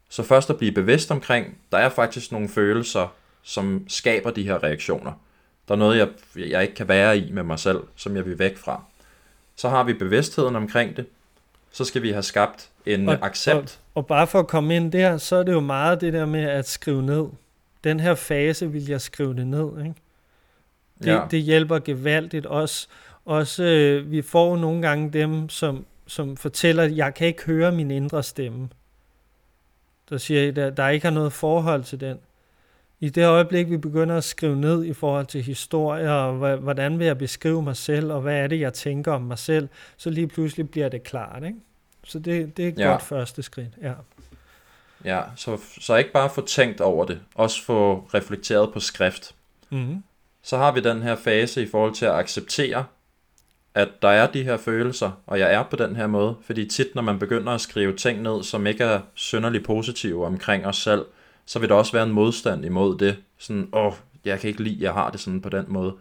Så 0.08 0.22
først 0.22 0.50
at 0.50 0.56
blive 0.56 0.72
bevidst 0.72 1.10
omkring, 1.10 1.58
der 1.72 1.78
er 1.78 1.88
faktisk 1.88 2.32
nogle 2.32 2.48
følelser, 2.48 3.14
som 3.42 3.84
skaber 3.88 4.30
de 4.30 4.42
her 4.42 4.62
reaktioner. 4.62 5.12
Der 5.68 5.74
er 5.74 5.78
noget, 5.78 5.98
jeg, 5.98 6.08
jeg 6.50 6.62
ikke 6.62 6.74
kan 6.74 6.88
være 6.88 7.18
i 7.18 7.32
med 7.32 7.42
mig 7.42 7.58
selv, 7.58 7.80
som 7.96 8.16
jeg 8.16 8.26
vil 8.26 8.38
væk 8.38 8.56
fra. 8.56 8.82
Så 9.56 9.68
har 9.68 9.84
vi 9.84 9.92
bevidstheden 9.92 10.56
omkring 10.56 10.96
det. 10.96 11.06
Så 11.72 11.84
skal 11.84 12.02
vi 12.02 12.10
have 12.10 12.22
skabt 12.22 12.70
en 12.86 13.08
og, 13.08 13.18
accept. 13.22 13.80
Og, 13.94 14.00
og 14.00 14.06
bare 14.06 14.26
for 14.26 14.38
at 14.38 14.46
komme 14.46 14.76
ind 14.76 14.92
der, 14.92 15.18
så 15.18 15.36
er 15.36 15.42
det 15.42 15.52
jo 15.52 15.60
meget 15.60 16.00
det 16.00 16.12
der 16.12 16.26
med 16.26 16.44
at 16.44 16.68
skrive 16.68 17.02
ned. 17.02 17.26
Den 17.84 18.00
her 18.00 18.14
fase 18.14 18.72
vil 18.72 18.86
jeg 18.86 19.00
skrive 19.00 19.34
det 19.34 19.46
ned. 19.46 19.78
Ikke? 19.78 19.94
Det, 20.98 21.06
ja. 21.06 21.20
det 21.30 21.40
hjælper 21.40 21.78
gevaldigt 21.78 22.46
også. 22.46 22.88
Også 23.24 23.64
øh, 23.64 24.10
vi 24.10 24.22
får 24.22 24.56
nogle 24.56 24.82
gange 24.82 25.10
dem, 25.10 25.48
som, 25.48 25.86
som 26.06 26.36
fortæller, 26.36 26.82
at 26.82 26.96
jeg 26.96 27.14
kan 27.14 27.26
ikke 27.26 27.44
høre 27.44 27.72
min 27.72 27.90
indre 27.90 28.22
stemme. 28.22 28.68
Der 30.10 30.18
siger, 30.18 30.52
der, 30.52 30.70
der 30.70 30.88
ikke 30.88 31.06
har 31.06 31.14
noget 31.14 31.32
forhold 31.32 31.84
til 31.84 32.00
den. 32.00 32.18
I 33.00 33.08
det 33.08 33.26
øjeblik, 33.26 33.70
vi 33.70 33.76
begynder 33.76 34.16
at 34.16 34.24
skrive 34.24 34.56
ned 34.56 34.84
i 34.84 34.92
forhold 34.92 35.26
til 35.26 35.42
historier, 35.42 36.10
og 36.10 36.56
hvordan 36.56 36.98
vil 36.98 37.06
jeg 37.06 37.18
beskrive 37.18 37.62
mig 37.62 37.76
selv, 37.76 38.12
og 38.12 38.20
hvad 38.20 38.36
er 38.36 38.46
det, 38.46 38.60
jeg 38.60 38.72
tænker 38.72 39.12
om 39.12 39.22
mig 39.22 39.38
selv, 39.38 39.68
så 39.96 40.10
lige 40.10 40.28
pludselig 40.28 40.70
bliver 40.70 40.88
det 40.88 41.02
klart. 41.02 41.44
Ikke? 41.44 41.58
Så 42.04 42.18
det, 42.18 42.56
det 42.56 42.64
er 42.64 42.68
et 42.68 42.78
ja. 42.78 42.90
godt 42.90 43.02
første 43.02 43.42
skridt. 43.42 43.70
Ja, 43.82 43.92
ja 45.04 45.22
så, 45.36 45.58
så 45.80 45.96
ikke 45.96 46.12
bare 46.12 46.30
få 46.30 46.46
tænkt 46.46 46.80
over 46.80 47.04
det, 47.04 47.20
også 47.34 47.64
få 47.64 48.08
reflekteret 48.14 48.72
på 48.72 48.80
skrift. 48.80 49.34
Mm-hmm. 49.70 50.02
Så 50.42 50.56
har 50.56 50.72
vi 50.72 50.80
den 50.80 51.02
her 51.02 51.16
fase 51.16 51.62
i 51.62 51.66
forhold 51.66 51.94
til 51.94 52.06
at 52.06 52.12
acceptere, 52.12 52.84
at 53.74 53.88
der 54.02 54.08
er 54.08 54.26
de 54.26 54.42
her 54.42 54.56
følelser, 54.56 55.10
og 55.26 55.38
jeg 55.38 55.54
er 55.54 55.62
på 55.62 55.76
den 55.76 55.96
her 55.96 56.06
måde. 56.06 56.36
Fordi 56.42 56.66
tit, 56.66 56.94
når 56.94 57.02
man 57.02 57.18
begynder 57.18 57.52
at 57.52 57.60
skrive 57.60 57.96
ting 57.96 58.22
ned, 58.22 58.42
som 58.42 58.66
ikke 58.66 58.84
er 58.84 59.00
synderligt 59.14 59.64
positive 59.64 60.26
omkring 60.26 60.66
os 60.66 60.76
selv, 60.76 61.04
så 61.46 61.58
vil 61.58 61.68
der 61.68 61.74
også 61.74 61.92
være 61.92 62.02
en 62.02 62.12
modstand 62.12 62.64
imod 62.64 62.98
det. 62.98 63.16
Sådan, 63.38 63.68
åh, 63.72 63.92
jeg 64.24 64.40
kan 64.40 64.48
ikke 64.48 64.62
lide, 64.62 64.76
at 64.76 64.82
jeg 64.82 64.92
har 64.92 65.10
det 65.10 65.20
sådan 65.20 65.40
på 65.40 65.48
den 65.48 65.64
måde. 65.68 65.94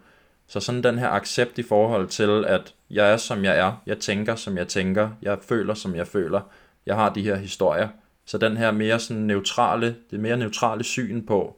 Så 0.46 0.60
sådan 0.60 0.82
den 0.82 0.98
her 0.98 1.08
accept 1.08 1.58
i 1.58 1.62
forhold 1.62 2.08
til, 2.08 2.44
at 2.46 2.74
jeg 2.90 3.12
er, 3.12 3.16
som 3.16 3.44
jeg 3.44 3.58
er, 3.58 3.82
jeg 3.86 3.98
tænker, 3.98 4.34
som 4.34 4.56
jeg 4.56 4.68
tænker, 4.68 5.10
jeg 5.22 5.38
føler, 5.42 5.74
som 5.74 5.94
jeg 5.94 6.06
føler, 6.06 6.40
jeg 6.86 6.96
har 6.96 7.12
de 7.12 7.22
her 7.22 7.36
historier. 7.36 7.88
Så 8.24 8.38
den 8.38 8.56
her 8.56 8.70
mere 8.70 9.00
sådan 9.00 9.22
neutrale, 9.22 9.96
det 10.10 10.20
mere 10.20 10.36
neutrale 10.36 10.84
syn 10.84 11.26
på, 11.26 11.56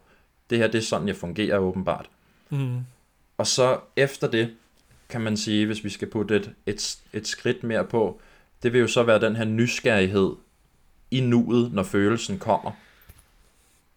det 0.51 0.59
her, 0.59 0.67
det 0.67 0.79
er 0.79 0.83
sådan, 0.83 1.09
jeg 1.09 1.17
fungerer 1.17 1.59
åbenbart. 1.59 2.11
Mm. 2.51 2.79
Og 3.39 3.47
så 3.47 3.79
efter 3.97 4.31
det, 4.31 4.51
kan 5.09 5.21
man 5.21 5.37
sige, 5.37 5.67
hvis 5.67 5.85
vi 5.85 5.91
skal 5.91 6.11
putte 6.11 6.37
et, 6.37 6.53
et, 6.67 6.99
et 7.13 7.27
skridt 7.27 7.63
mere 7.63 7.85
på, 7.85 8.21
det 8.63 8.73
vil 8.73 8.81
jo 8.81 8.87
så 8.87 9.03
være 9.03 9.21
den 9.21 9.37
her 9.37 9.45
nysgerrighed 9.45 10.33
i 11.11 11.21
nuet, 11.21 11.73
når 11.73 11.83
følelsen 11.83 12.39
kommer. 12.39 12.71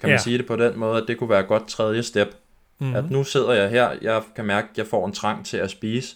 Kan 0.02 0.10
man 0.10 0.18
ja. 0.18 0.24
sige 0.24 0.38
det 0.38 0.48
på 0.48 0.56
den 0.56 0.80
måde, 0.80 1.02
at 1.02 1.08
det 1.08 1.18
kunne 1.18 1.30
være 1.30 1.40
et 1.40 1.48
godt 1.48 1.68
tredje 1.68 2.04
step. 2.04 2.36
Mm-hmm. 2.80 2.96
At 2.96 3.12
nu 3.12 3.24
sidder 3.24 3.52
jeg 3.52 3.70
her, 3.70 3.92
jeg 4.02 4.24
kan 4.36 4.46
mærke, 4.46 4.68
at 4.72 4.78
jeg 4.78 4.88
får 4.88 5.06
en 5.06 5.14
trang 5.14 5.46
til 5.46 5.58
at 5.58 5.72
spise. 5.72 6.16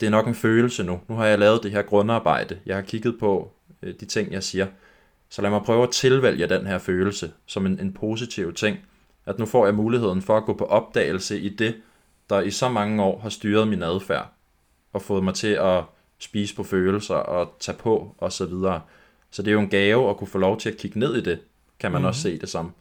Det 0.00 0.06
er 0.06 0.10
nok 0.10 0.26
en 0.26 0.34
følelse 0.34 0.84
nu. 0.84 1.00
Nu 1.08 1.14
har 1.14 1.26
jeg 1.26 1.38
lavet 1.38 1.62
det 1.62 1.70
her 1.70 1.82
grundarbejde. 1.82 2.58
Jeg 2.66 2.76
har 2.76 2.82
kigget 2.82 3.18
på 3.18 3.52
øh, 3.82 3.94
de 4.00 4.04
ting, 4.06 4.32
jeg 4.32 4.42
siger. 4.42 4.66
Så 5.28 5.42
lad 5.42 5.50
mig 5.50 5.62
prøve 5.62 5.82
at 5.82 5.90
tilvælge 5.90 6.46
den 6.46 6.66
her 6.66 6.78
følelse 6.78 7.32
som 7.46 7.66
en, 7.66 7.80
en 7.80 7.92
positiv 7.92 8.52
ting. 8.52 8.78
At 9.26 9.38
nu 9.38 9.46
får 9.46 9.64
jeg 9.66 9.74
muligheden 9.74 10.22
for 10.22 10.36
at 10.36 10.44
gå 10.44 10.52
på 10.54 10.64
opdagelse 10.64 11.40
i 11.40 11.48
det, 11.48 11.74
der 12.30 12.40
i 12.40 12.50
så 12.50 12.68
mange 12.68 13.02
år 13.02 13.20
har 13.20 13.28
styret 13.28 13.68
min 13.68 13.82
adfærd. 13.82 14.32
Og 14.92 15.02
fået 15.02 15.24
mig 15.24 15.34
til 15.34 15.58
at 15.60 15.82
spise 16.18 16.56
på 16.56 16.62
følelser 16.62 17.14
og 17.14 17.56
tage 17.60 17.78
på 17.78 18.14
osv. 18.18 18.30
Så, 18.30 18.46
videre. 18.46 18.80
så 19.30 19.42
det 19.42 19.48
er 19.48 19.52
jo 19.52 19.60
en 19.60 19.68
gave 19.68 20.10
at 20.10 20.16
kunne 20.16 20.28
få 20.28 20.38
lov 20.38 20.58
til 20.58 20.70
at 20.70 20.76
kigge 20.76 20.98
ned 20.98 21.16
i 21.16 21.20
det, 21.20 21.38
kan 21.84 21.92
man 21.92 21.98
mm-hmm. 21.98 22.08
også 22.08 22.20
se 22.20 22.38
det 22.38 22.48
som. 22.48 22.72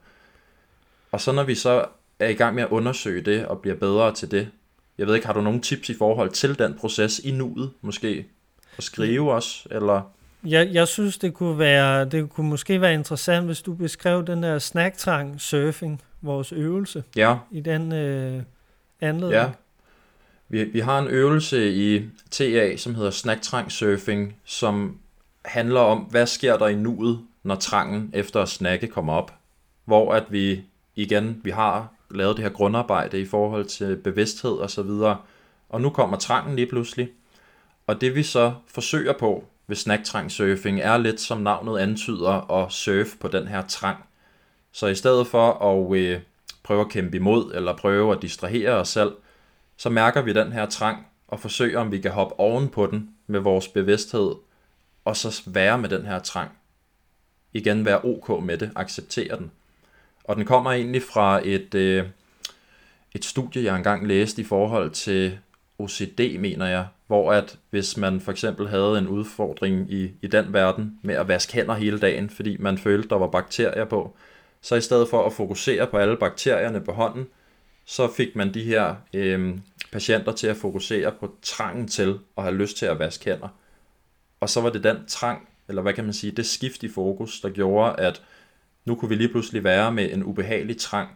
Og 1.12 1.22
så 1.22 1.32
når 1.32 1.44
vi 1.44 1.56
så 1.56 1.86
er 2.20 2.30
i 2.30 2.34
gang 2.34 2.56
med 2.56 2.64
at 2.64 2.70
undersøge 2.70 3.22
det 3.22 3.46
og 3.46 3.60
bliver 3.60 3.76
bedre 3.76 4.14
til 4.14 4.32
det, 4.32 4.50
jeg 4.98 5.08
ved 5.08 5.16
ikke, 5.16 5.28
har 5.28 5.34
du 5.34 5.42
nogle 5.42 5.62
tips 5.62 5.90
i 5.90 5.94
forhold 5.98 6.30
til 6.30 6.60
den 6.60 6.74
proces 6.74 7.20
i 7.20 7.32
nuet, 7.32 7.72
måske? 7.82 8.26
At 8.78 8.84
skrive 8.84 9.34
også, 9.34 9.68
eller? 9.72 10.02
Jeg, 10.44 10.70
jeg 10.74 10.88
synes, 10.88 11.18
det 11.18 11.34
kunne, 11.34 11.60
være, 11.60 12.06
det 12.06 12.30
kunne 12.30 12.50
måske 12.50 12.82
være 12.82 12.94
interessant, 12.94 13.46
hvis 13.46 13.62
du 13.62 13.74
beskrev 13.74 14.28
den 14.28 14.44
der 14.44 14.60
snacktrang 14.60 15.42
surfing, 15.42 16.02
vores 16.22 16.52
øvelse, 16.52 17.04
ja. 17.16 17.38
i 17.52 17.60
den 17.60 17.92
øh, 17.92 18.44
anledning. 19.02 19.42
Ja, 19.42 19.50
vi, 20.50 20.64
vi 20.64 20.80
har 20.80 21.00
en 21.00 21.08
øvelse 21.08 21.74
i 21.74 22.10
TA, 22.32 22.78
som 22.78 22.96
hedder 22.96 23.12
snacktrang 23.12 23.72
surfing, 23.72 24.36
som 24.46 24.98
handler 25.46 25.80
om, 25.80 26.00
hvad 26.00 26.28
sker 26.28 26.58
der 26.58 26.68
i 26.68 26.76
nuet, 26.76 27.20
når 27.44 27.56
trangen 27.56 28.12
efter 28.14 28.42
at 28.42 28.50
snakke 28.50 28.88
kommer 28.88 29.14
op. 29.14 29.34
Hvor 29.86 30.14
at 30.14 30.24
vi 30.30 30.64
igen, 30.96 31.42
vi 31.44 31.50
har 31.50 31.88
lavet 32.12 32.38
det 32.38 32.44
her 32.44 32.52
grundarbejde 32.52 33.22
i 33.22 33.26
forhold 33.26 33.66
til 33.66 33.98
bevidsthed 33.98 34.52
og 34.52 34.70
så 34.70 34.84
videre, 34.84 35.18
og 35.70 35.82
nu 35.82 35.90
kommer 35.90 36.18
trangen 36.18 36.56
lige 36.56 36.68
pludselig. 36.68 37.10
Og 37.88 38.02
det 38.02 38.16
vi 38.16 38.24
så 38.24 38.54
forsøger 38.68 39.14
på 39.14 39.44
ved 39.68 39.76
snacktrang 39.76 40.32
surfing 40.32 40.80
er 40.80 40.98
lidt 40.98 41.22
som 41.22 41.42
navnet 41.42 41.80
antyder 41.80 42.52
at 42.52 42.72
surfe 42.72 43.18
på 43.18 43.28
den 43.28 43.48
her 43.48 43.68
trang. 43.68 43.98
Så 44.72 44.88
i 44.88 44.96
stedet 44.96 45.28
for 45.28 45.52
at 45.52 45.98
øh, 45.98 46.20
prøve 46.64 46.82
at 46.82 46.90
kæmpe 46.90 47.18
imod 47.18 47.52
eller 47.56 47.78
prøve 47.78 48.16
at 48.16 48.22
distrahere 48.22 48.72
os 48.72 48.90
selv, 48.90 49.12
så 49.78 49.90
mærker 49.90 50.22
vi 50.22 50.34
den 50.34 50.52
her 50.52 50.66
trang 50.66 51.08
og 51.28 51.40
forsøger 51.40 51.80
om 51.80 51.92
vi 51.92 52.02
kan 52.02 52.12
hoppe 52.12 52.40
oven 52.40 52.70
på 52.70 52.88
den 52.88 53.10
med 53.28 53.40
vores 53.40 53.68
bevidsthed 53.68 54.32
og 55.06 55.18
så 55.18 55.42
være 55.46 55.78
med 55.78 55.90
den 55.90 56.06
her 56.06 56.20
trang. 56.20 56.50
Igen 57.54 57.86
være 57.86 58.04
ok 58.04 58.44
med 58.44 58.58
det, 58.58 58.72
acceptere 58.76 59.38
den. 59.38 59.52
Og 60.24 60.36
den 60.36 60.46
kommer 60.46 60.72
egentlig 60.72 61.04
fra 61.04 61.42
et, 61.44 61.76
øh, 61.76 62.06
et 63.16 63.26
studie, 63.26 63.64
jeg 63.64 63.76
engang 63.76 64.08
læste 64.08 64.42
i 64.42 64.46
forhold 64.46 64.92
til 64.92 65.40
OCD, 65.80 66.40
mener 66.40 66.66
jeg, 66.66 66.86
hvor 67.08 67.32
at 67.34 67.58
hvis 67.70 67.98
man 67.98 68.22
for 68.22 68.32
eksempel 68.32 68.68
havde 68.68 68.98
en 68.98 69.08
udfordring 69.08 69.94
i, 69.94 70.12
i 70.22 70.28
den 70.28 70.54
verden 70.54 71.00
med 71.02 71.16
at 71.16 71.28
vaske 71.28 71.54
hænder 71.54 71.74
hele 71.74 72.00
dagen, 72.00 72.30
fordi 72.30 72.58
man 72.60 72.78
følte, 72.78 73.10
der 73.10 73.16
var 73.16 73.28
bakterier 73.28 73.86
på, 73.86 74.16
så 74.62 74.76
i 74.76 74.82
stedet 74.82 75.10
for 75.10 75.26
at 75.26 75.34
fokusere 75.34 75.88
på 75.88 75.98
alle 75.98 76.18
bakterierne 76.18 76.82
på 76.82 76.92
hånden, 76.92 77.28
så 77.86 78.14
fik 78.14 78.36
man 78.36 78.54
de 78.54 78.64
her 78.64 78.96
øh, 79.14 79.58
patienter 79.92 80.32
til 80.32 80.48
at 80.48 80.58
fokusere 80.58 81.12
på 81.20 81.36
trangen 81.42 81.88
til 81.88 82.20
at 82.38 82.44
have 82.44 82.56
lyst 82.56 82.78
til 82.78 82.86
at 82.86 83.00
vaske 83.00 83.26
hænder. 83.26 83.48
Og 84.40 84.50
så 84.50 84.62
var 84.62 84.70
det 84.70 84.84
den 84.84 84.98
trang, 85.08 85.48
eller 85.68 85.82
hvad 85.82 85.94
kan 85.94 86.04
man 86.04 86.14
sige, 86.14 86.32
det 86.32 86.46
skift 86.46 86.84
i 86.84 86.90
fokus, 86.90 87.42
der 87.42 87.50
gjorde, 87.50 87.96
at 88.00 88.22
nu 88.86 88.96
kunne 88.96 89.10
vi 89.10 89.16
lige 89.16 89.30
pludselig 89.30 89.64
være 89.64 89.92
med 89.92 90.14
en 90.14 90.24
ubehagelig 90.24 90.78
trang, 90.78 91.10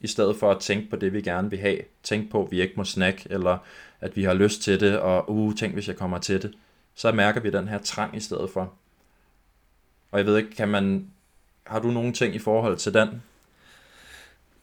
i 0.00 0.06
stedet 0.06 0.36
for 0.36 0.50
at 0.50 0.60
tænke 0.60 0.90
på 0.90 0.96
det, 0.96 1.12
vi 1.12 1.20
gerne 1.20 1.50
vil 1.50 1.58
have. 1.58 1.78
Tænk 2.02 2.30
på, 2.30 2.44
at 2.44 2.50
vi 2.50 2.62
ikke 2.62 2.74
må 2.76 2.84
snakke, 2.84 3.26
eller 3.30 3.58
at 4.00 4.16
vi 4.16 4.24
har 4.24 4.34
lyst 4.34 4.62
til 4.62 4.80
det, 4.80 4.98
og 4.98 5.30
uh, 5.30 5.54
tænk 5.54 5.74
hvis 5.74 5.88
jeg 5.88 5.96
kommer 5.96 6.18
til 6.18 6.42
det. 6.42 6.54
Så 6.94 7.12
mærker 7.12 7.40
vi 7.40 7.50
den 7.50 7.68
her 7.68 7.78
trang 7.78 8.16
i 8.16 8.20
stedet 8.20 8.50
for. 8.50 8.72
Og 10.10 10.18
jeg 10.18 10.26
ved 10.26 10.36
ikke, 10.36 10.50
kan 10.50 10.68
man, 10.68 11.06
har 11.66 11.78
du 11.78 11.90
nogle 11.90 12.12
ting 12.12 12.34
i 12.34 12.38
forhold 12.38 12.76
til 12.76 12.94
den? 12.94 13.22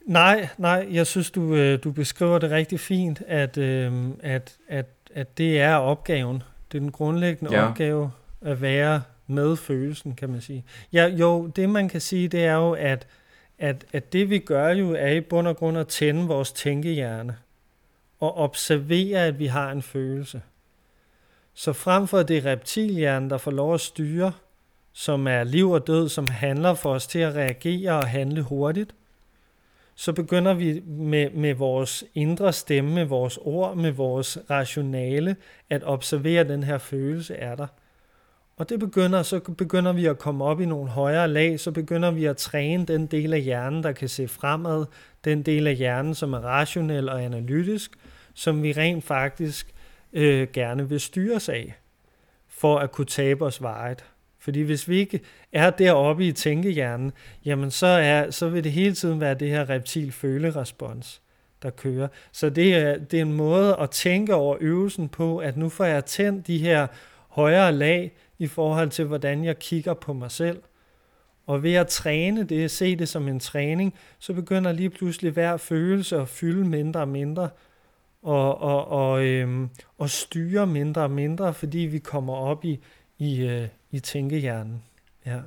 Nej, 0.05 0.47
nej, 0.57 0.87
jeg 0.91 1.07
synes, 1.07 1.31
du, 1.31 1.55
øh, 1.55 1.83
du 1.83 1.91
beskriver 1.91 2.39
det 2.39 2.51
rigtig 2.51 2.79
fint, 2.79 3.21
at, 3.27 3.57
øh, 3.57 4.09
at, 4.19 4.57
at, 4.67 4.85
at 5.15 5.37
det 5.37 5.61
er 5.61 5.75
opgaven. 5.75 6.43
Det 6.71 6.77
er 6.77 6.81
den 6.81 6.91
grundlæggende 6.91 7.55
ja. 7.55 7.69
opgave 7.69 8.11
at 8.41 8.61
være 8.61 9.01
med 9.29 9.55
følelsen, 9.55 10.15
kan 10.15 10.29
man 10.29 10.41
sige. 10.41 10.65
Ja, 10.93 11.07
jo, 11.07 11.47
det 11.47 11.69
man 11.69 11.89
kan 11.89 12.01
sige, 12.01 12.27
det 12.27 12.45
er 12.45 12.55
jo, 12.55 12.71
at, 12.71 13.07
at, 13.59 13.85
at 13.93 14.13
det 14.13 14.29
vi 14.29 14.39
gør 14.39 14.67
jo, 14.69 14.93
er 14.93 15.11
i 15.11 15.21
bund 15.21 15.47
og 15.47 15.57
grund 15.57 15.77
at 15.77 15.87
tænde 15.87 16.27
vores 16.27 16.51
tænkehjerne 16.51 17.37
og 18.19 18.37
observere, 18.37 19.25
at 19.25 19.39
vi 19.39 19.45
har 19.45 19.71
en 19.71 19.81
følelse. 19.81 20.41
Så 21.53 21.73
frem 21.73 22.07
for 22.07 22.23
det 22.23 22.45
reptilhjerne, 22.45 23.29
der 23.29 23.37
får 23.37 23.51
lov 23.51 23.73
at 23.73 23.81
styre, 23.81 24.31
som 24.93 25.27
er 25.27 25.43
liv 25.43 25.71
og 25.71 25.87
død, 25.87 26.09
som 26.09 26.27
handler 26.27 26.73
for 26.73 26.93
os 26.93 27.07
til 27.07 27.19
at 27.19 27.35
reagere 27.35 27.91
og 27.91 28.07
handle 28.07 28.41
hurtigt, 28.41 28.95
så 29.95 30.13
begynder 30.13 30.53
vi 30.53 30.79
med, 30.85 31.29
med 31.29 31.53
vores 31.53 32.03
indre 32.15 32.53
stemme, 32.53 32.93
med 32.93 33.05
vores 33.05 33.39
ord, 33.41 33.77
med 33.77 33.91
vores 33.91 34.37
rationale, 34.49 35.35
at 35.69 35.83
observere 35.85 36.43
den 36.43 36.63
her 36.63 36.77
følelse 36.77 37.35
er 37.35 37.55
der. 37.55 37.67
Og 38.59 38.69
det 38.69 38.79
begynder, 38.79 39.23
så 39.23 39.39
begynder 39.39 39.93
vi 39.93 40.05
at 40.05 40.19
komme 40.19 40.43
op 40.45 40.61
i 40.61 40.65
nogle 40.65 40.89
højere 40.89 41.27
lag, 41.27 41.59
så 41.59 41.71
begynder 41.71 42.11
vi 42.11 42.25
at 42.25 42.37
træne 42.37 42.85
den 42.85 43.05
del 43.05 43.33
af 43.33 43.41
hjernen, 43.41 43.83
der 43.83 43.91
kan 43.91 44.09
se 44.09 44.27
fremad, 44.27 44.85
den 45.25 45.41
del 45.43 45.67
af 45.67 45.75
hjernen, 45.75 46.15
som 46.15 46.33
er 46.33 46.39
rationel 46.39 47.09
og 47.09 47.23
analytisk, 47.23 47.91
som 48.33 48.63
vi 48.63 48.71
rent 48.71 49.03
faktisk 49.03 49.73
øh, 50.13 50.47
gerne 50.53 50.89
vil 50.89 50.99
styres 50.99 51.49
af, 51.49 51.79
for 52.47 52.79
at 52.79 52.91
kunne 52.91 53.05
tabe 53.05 53.45
os 53.45 53.61
vejet. 53.61 54.05
Fordi 54.39 54.61
hvis 54.61 54.89
vi 54.89 54.97
ikke 54.97 55.19
er 55.53 55.69
deroppe 55.69 56.27
i 56.27 56.31
tænkehjernen, 56.31 57.11
jamen 57.45 57.71
så, 57.71 57.87
er, 57.87 58.31
så 58.31 58.49
vil 58.49 58.63
det 58.63 58.71
hele 58.71 58.93
tiden 58.95 59.19
være 59.19 59.33
det 59.33 59.49
her 59.49 59.69
reptil 59.69 60.11
følerespons, 60.11 61.21
der 61.63 61.69
kører. 61.69 62.07
Så 62.31 62.49
det 62.49 62.75
er, 62.75 62.97
det 62.97 63.17
er 63.17 63.21
en 63.21 63.33
måde 63.33 63.75
at 63.79 63.89
tænke 63.89 64.35
over 64.35 64.57
øvelsen 64.59 65.09
på, 65.09 65.37
at 65.37 65.57
nu 65.57 65.69
får 65.69 65.85
jeg 65.85 66.05
tændt 66.05 66.47
de 66.47 66.57
her 66.57 66.87
højere 67.29 67.71
lag 67.71 68.11
i 68.39 68.47
forhold 68.47 68.89
til, 68.89 69.05
hvordan 69.05 69.43
jeg 69.43 69.59
kigger 69.59 69.93
på 69.93 70.13
mig 70.13 70.31
selv. 70.31 70.61
Og 71.47 71.63
ved 71.63 71.73
at 71.73 71.87
træne 71.87 72.43
det, 72.43 72.71
se 72.71 72.95
det 72.95 73.09
som 73.09 73.27
en 73.27 73.39
træning, 73.39 73.93
så 74.19 74.33
begynder 74.33 74.71
lige 74.71 74.89
pludselig 74.89 75.31
hver 75.31 75.57
følelse 75.57 76.17
at 76.17 76.27
fylde 76.27 76.65
mindre 76.65 76.99
og 76.99 77.07
mindre, 77.07 77.49
og, 78.21 78.61
og, 78.61 78.87
og, 78.87 79.25
øhm, 79.25 79.69
og 79.97 80.09
styre 80.09 80.67
mindre 80.67 81.01
og 81.01 81.11
mindre, 81.11 81.53
fordi 81.53 81.77
vi 81.77 81.99
kommer 81.99 82.33
op 82.33 82.65
i, 82.65 82.79
i, 83.17 83.41
øh, 83.41 83.67
i 83.91 83.99
tænkehjernen. 83.99 84.83
Ja. 85.25 85.39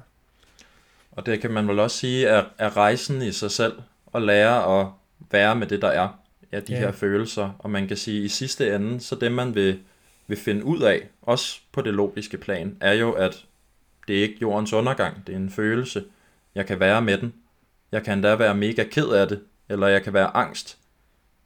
Og 1.11 1.27
det 1.27 1.41
kan 1.41 1.51
man 1.51 1.69
vel 1.69 1.79
også 1.79 1.97
sige, 1.97 2.27
er, 2.27 2.45
er 2.59 2.77
rejsen 2.77 3.23
i 3.23 3.33
sig 3.33 3.51
selv, 3.51 3.83
at 4.15 4.23
lære 4.23 4.81
at 4.81 4.87
være 5.31 5.57
med 5.57 5.67
det, 5.67 5.83
der 5.83 5.89
er, 5.89 6.09
ja, 6.53 6.61
de 6.61 6.73
ja. 6.73 6.79
her 6.79 6.93
følelser. 6.93 7.51
Og 7.59 7.71
man 7.71 7.89
kan 7.89 7.97
sige, 7.97 8.19
at 8.19 8.25
i 8.25 8.29
sidste 8.29 8.75
ende, 8.75 9.01
så 9.01 9.15
det 9.15 9.33
man 9.33 9.55
vil, 9.55 9.79
vil 10.33 10.41
finde 10.41 10.65
ud 10.65 10.83
af, 10.83 11.09
også 11.23 11.61
på 11.73 11.83
det 11.83 11.95
logiske 11.95 12.39
plan, 12.39 12.77
er 12.81 12.93
jo, 12.93 13.13
at 13.13 13.45
det 14.09 14.19
er 14.19 14.23
ikke 14.23 14.39
jordens 14.41 14.73
undergang, 14.73 15.27
det 15.27 15.33
er 15.33 15.37
en 15.37 15.51
følelse. 15.51 16.05
Jeg 16.55 16.67
kan 16.67 16.81
være 16.81 17.03
med 17.03 17.19
den. 17.19 17.35
Jeg 17.93 18.03
kan 18.03 18.13
endda 18.13 18.35
være 18.35 18.55
mega 18.55 18.85
ked 18.85 19.09
af 19.09 19.29
det, 19.29 19.41
eller 19.69 19.87
jeg 19.87 20.03
kan 20.03 20.13
være 20.13 20.37
angst, 20.37 20.79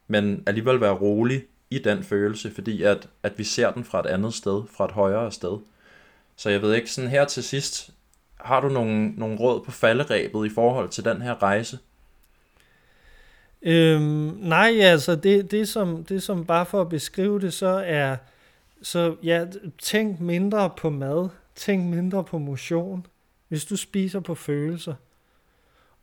men 0.07 0.43
alligevel 0.45 0.81
være 0.81 0.93
rolig 0.93 1.43
i 1.69 1.79
den 1.79 2.03
følelse, 2.03 2.51
fordi 2.51 2.83
at, 2.83 3.09
at 3.23 3.33
vi 3.37 3.43
ser 3.43 3.71
den 3.71 3.83
fra 3.83 3.99
et 3.99 4.05
andet 4.05 4.33
sted, 4.33 4.63
fra 4.77 4.85
et 4.85 4.91
højere 4.91 5.31
sted. 5.31 5.57
Så 6.35 6.49
jeg 6.49 6.61
ved 6.61 6.73
ikke, 6.73 6.91
sådan 6.91 7.09
her 7.09 7.25
til 7.25 7.43
sidst, 7.43 7.89
har 8.37 8.59
du 8.59 8.69
nogle, 8.69 9.09
nogle 9.09 9.37
råd 9.37 9.63
på 9.63 9.71
falderæbet 9.71 10.45
i 10.45 10.49
forhold 10.49 10.89
til 10.89 11.05
den 11.05 11.21
her 11.21 11.43
rejse? 11.43 11.79
Øhm, 13.61 14.37
nej, 14.39 14.79
altså 14.79 15.15
det, 15.15 15.51
det, 15.51 15.67
som, 15.67 16.03
det 16.03 16.23
som 16.23 16.45
bare 16.45 16.65
for 16.65 16.81
at 16.81 16.89
beskrive 16.89 17.39
det, 17.39 17.53
så 17.53 17.83
er, 17.85 18.17
så 18.81 19.15
ja, 19.23 19.45
tænk 19.79 20.19
mindre 20.19 20.69
på 20.77 20.89
mad, 20.89 21.29
tænk 21.55 21.85
mindre 21.85 22.23
på 22.23 22.37
motion, 22.37 23.05
hvis 23.47 23.65
du 23.65 23.75
spiser 23.75 24.19
på 24.19 24.35
følelser. 24.35 24.93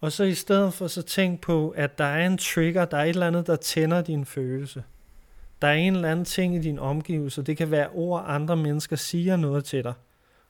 Og 0.01 0.13
så 0.13 0.25
i 0.25 0.35
stedet 0.35 0.75
for 0.75 0.87
så 0.87 1.03
tænk 1.03 1.41
på, 1.41 1.71
at 1.71 1.99
der 1.99 2.05
er 2.05 2.27
en 2.27 2.39
trigger, 2.39 2.85
der 2.85 2.97
er 2.97 3.05
et 3.05 3.09
eller 3.09 3.27
andet, 3.27 3.47
der 3.47 3.57
tænder 3.57 4.03
din 4.03 4.25
følelse. 4.25 4.85
Der 5.63 5.69
er 5.69 5.75
en 5.75 5.95
eller 5.95 6.11
anden 6.11 6.25
ting 6.25 6.57
i 6.57 6.59
din 6.59 6.79
omgivelse, 6.79 7.43
det 7.43 7.57
kan 7.57 7.71
være 7.71 7.89
ord, 7.89 8.25
andre 8.27 8.57
mennesker 8.57 8.97
siger 8.97 9.37
noget 9.37 9.65
til 9.65 9.85
dig 9.85 9.95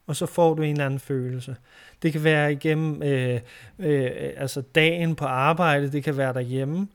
og 0.07 0.17
så 0.17 0.27
får 0.27 0.55
du 0.55 0.63
en 0.63 0.73
eller 0.73 0.87
anden 0.87 1.01
følelse. 1.01 1.57
Det 2.03 2.13
kan 2.13 2.25
være 2.25 2.53
igennem 2.53 3.03
øh, 3.03 3.41
øh, 3.79 4.11
altså 4.37 4.61
dagen 4.61 5.15
på 5.15 5.25
arbejde, 5.25 5.93
det 5.93 6.05
kan 6.05 6.17
være 6.17 6.33
derhjemme, 6.33 6.89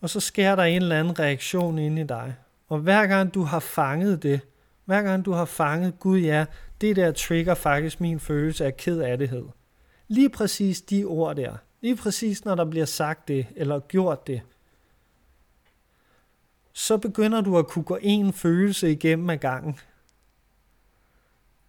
og 0.00 0.10
så 0.10 0.20
sker 0.20 0.56
der 0.56 0.62
en 0.62 0.82
eller 0.82 1.00
anden 1.00 1.18
reaktion 1.18 1.78
inde 1.78 2.02
i 2.02 2.06
dig. 2.06 2.34
Og 2.68 2.78
hver 2.78 3.06
gang 3.06 3.34
du 3.34 3.42
har 3.42 3.60
fanget 3.60 4.22
det, 4.22 4.40
hver 4.86 5.02
gang 5.02 5.24
du 5.24 5.32
har 5.32 5.44
fanget, 5.44 5.98
Gud 6.00 6.18
ja, 6.18 6.44
det 6.80 6.96
der 6.96 7.12
trigger 7.12 7.54
faktisk 7.54 8.00
min 8.00 8.20
følelse 8.20 8.66
af 8.66 8.76
ked 8.76 9.00
af. 9.00 9.18
Lige 10.08 10.30
præcis 10.30 10.80
de 10.80 11.04
ord 11.04 11.36
der, 11.36 11.56
lige 11.80 11.96
præcis 11.96 12.44
når 12.44 12.54
der 12.54 12.64
bliver 12.64 12.86
sagt 12.86 13.28
det, 13.28 13.46
eller 13.56 13.80
gjort 13.80 14.26
det, 14.26 14.40
så 16.72 16.96
begynder 16.96 17.40
du 17.40 17.58
at 17.58 17.66
kunne 17.66 17.84
gå 17.84 17.98
en 18.02 18.32
følelse 18.32 18.92
igennem 18.92 19.30
ad 19.30 19.36
gangen. 19.36 19.78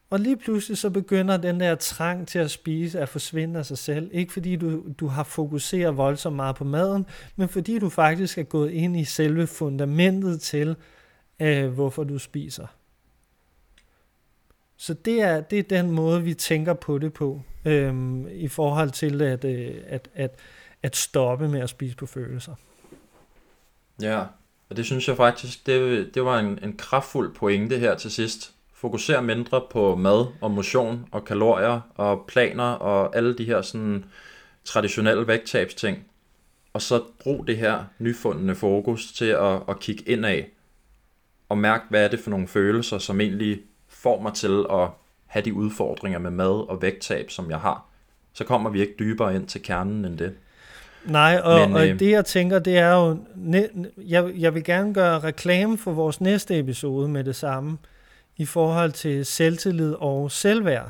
Og 0.10 0.19
lige 0.19 0.38
pludselig 0.38 0.77
så 0.77 0.89
begynder 0.89 1.38
den 1.38 1.60
der 1.60 1.75
trang 1.75 2.27
til 2.27 2.39
at 2.39 2.51
spise 2.51 2.99
at 2.99 3.10
forsvinde 3.10 3.60
af 3.60 3.65
sig 3.65 3.77
selv. 3.77 4.10
Ikke 4.13 4.34
fordi 4.34 4.56
du, 4.56 4.84
du 4.99 5.08
har 5.08 5.23
fokuseret 5.23 5.97
voldsomt 5.97 6.36
meget 6.36 6.56
på 6.56 6.63
maden, 6.63 7.06
men 7.36 7.49
fordi 7.49 7.80
du 7.80 7.89
faktisk 7.89 8.38
er 8.38 8.43
gået 8.43 8.71
ind 8.71 8.97
i 8.97 9.03
selve 9.03 9.47
fundamentet 9.47 10.41
til, 10.41 10.75
øh, 11.39 11.67
hvorfor 11.67 12.03
du 12.03 12.19
spiser. 12.19 12.67
Så 14.78 14.94
det 14.94 15.22
er, 15.22 15.42
det 15.42 15.60
er 15.60 15.63
den 15.63 15.92
måde, 15.92 16.24
vi 16.24 16.34
tænker 16.34 16.74
på 16.74 16.98
det 16.98 17.13
på, 17.13 17.42
øhm, 17.66 18.28
i 18.28 18.48
forhold 18.48 18.92
til 18.92 19.22
at, 19.22 19.46
øh, 19.46 19.76
at, 19.88 20.10
at, 20.16 20.40
at 20.84 20.96
stoppe 20.96 21.48
med 21.48 21.60
at 21.60 21.70
spise 21.70 21.96
på 21.96 22.06
følelser. 22.06 22.56
Ja, 24.02 24.24
og 24.70 24.78
det 24.78 24.86
synes 24.86 25.08
jeg 25.08 25.18
faktisk, 25.18 25.66
det, 25.66 26.16
det 26.16 26.26
var 26.26 26.40
en, 26.40 26.60
en 26.63 26.78
kraftfuld 26.78 27.36
pointe 27.36 27.78
her 27.78 27.96
til 27.96 28.12
sidst. 28.12 28.54
Fokuser 28.74 29.22
mindre 29.22 29.62
på 29.72 29.96
mad 29.96 30.26
og 30.42 30.52
motion 30.52 31.08
og 31.12 31.26
kalorier 31.26 31.82
og 31.96 32.26
planer 32.28 32.63
og 32.63 33.16
alle 33.16 33.38
de 33.38 33.46
her 33.46 33.62
sådan 33.62 34.06
traditionelle 34.63 35.28
vægttabsting. 35.28 36.06
Og 36.74 36.82
så 36.82 37.04
brug 37.20 37.48
det 37.48 37.58
her 37.58 37.84
nyfundne 38.00 38.56
fokus 38.56 39.13
til 39.13 39.26
at, 39.26 39.62
at 39.70 39.80
kigge 39.80 40.04
indad 40.04 40.44
og 41.50 41.58
mærke, 41.58 41.84
hvad 41.90 42.04
er 42.04 42.08
det 42.08 42.20
for 42.20 42.30
nogle 42.30 42.48
følelser, 42.48 42.98
som 42.98 43.22
egentlig 43.22 43.62
får 44.08 44.22
mig 44.22 44.34
til 44.34 44.65
at 44.72 44.89
have 45.26 45.46
de 45.46 45.54
udfordringer 45.54 46.20
med 46.20 46.32
mad 46.32 46.70
og 46.70 46.82
vægttab, 46.82 47.32
som 47.32 47.50
jeg 47.50 47.60
har. 47.60 47.86
Så 48.34 48.43
kommer 48.43 48.70
vi 48.70 48.82
ikke 48.82 48.93
dybere 49.00 49.36
ind 49.36 49.48
til 49.48 49.62
kernen 49.62 50.06
end 50.06 50.17
det. 50.17 50.34
Nej, 51.06 51.41
og, 51.43 51.70
Men, 51.70 51.78
og 51.78 51.88
øh, 51.88 52.00
det 52.00 52.12
jeg 52.12 52.26
tænker, 52.26 52.60
det 52.60 52.78
er 52.78 52.93
jo, 52.93 53.17
jeg, 53.98 54.32
jeg 54.38 54.54
vil 54.54 54.63
gerne 54.63 54.93
gøre 54.93 55.20
reklame 55.20 55.78
for 55.78 55.91
vores 55.91 56.22
næste 56.22 56.60
episode 56.60 57.10
med 57.10 57.24
det 57.24 57.36
samme, 57.36 57.78
i 58.38 58.46
forhold 58.46 58.91
til 58.91 59.26
selvtillid 59.26 59.93
og 59.93 60.32
selvværd. 60.32 60.89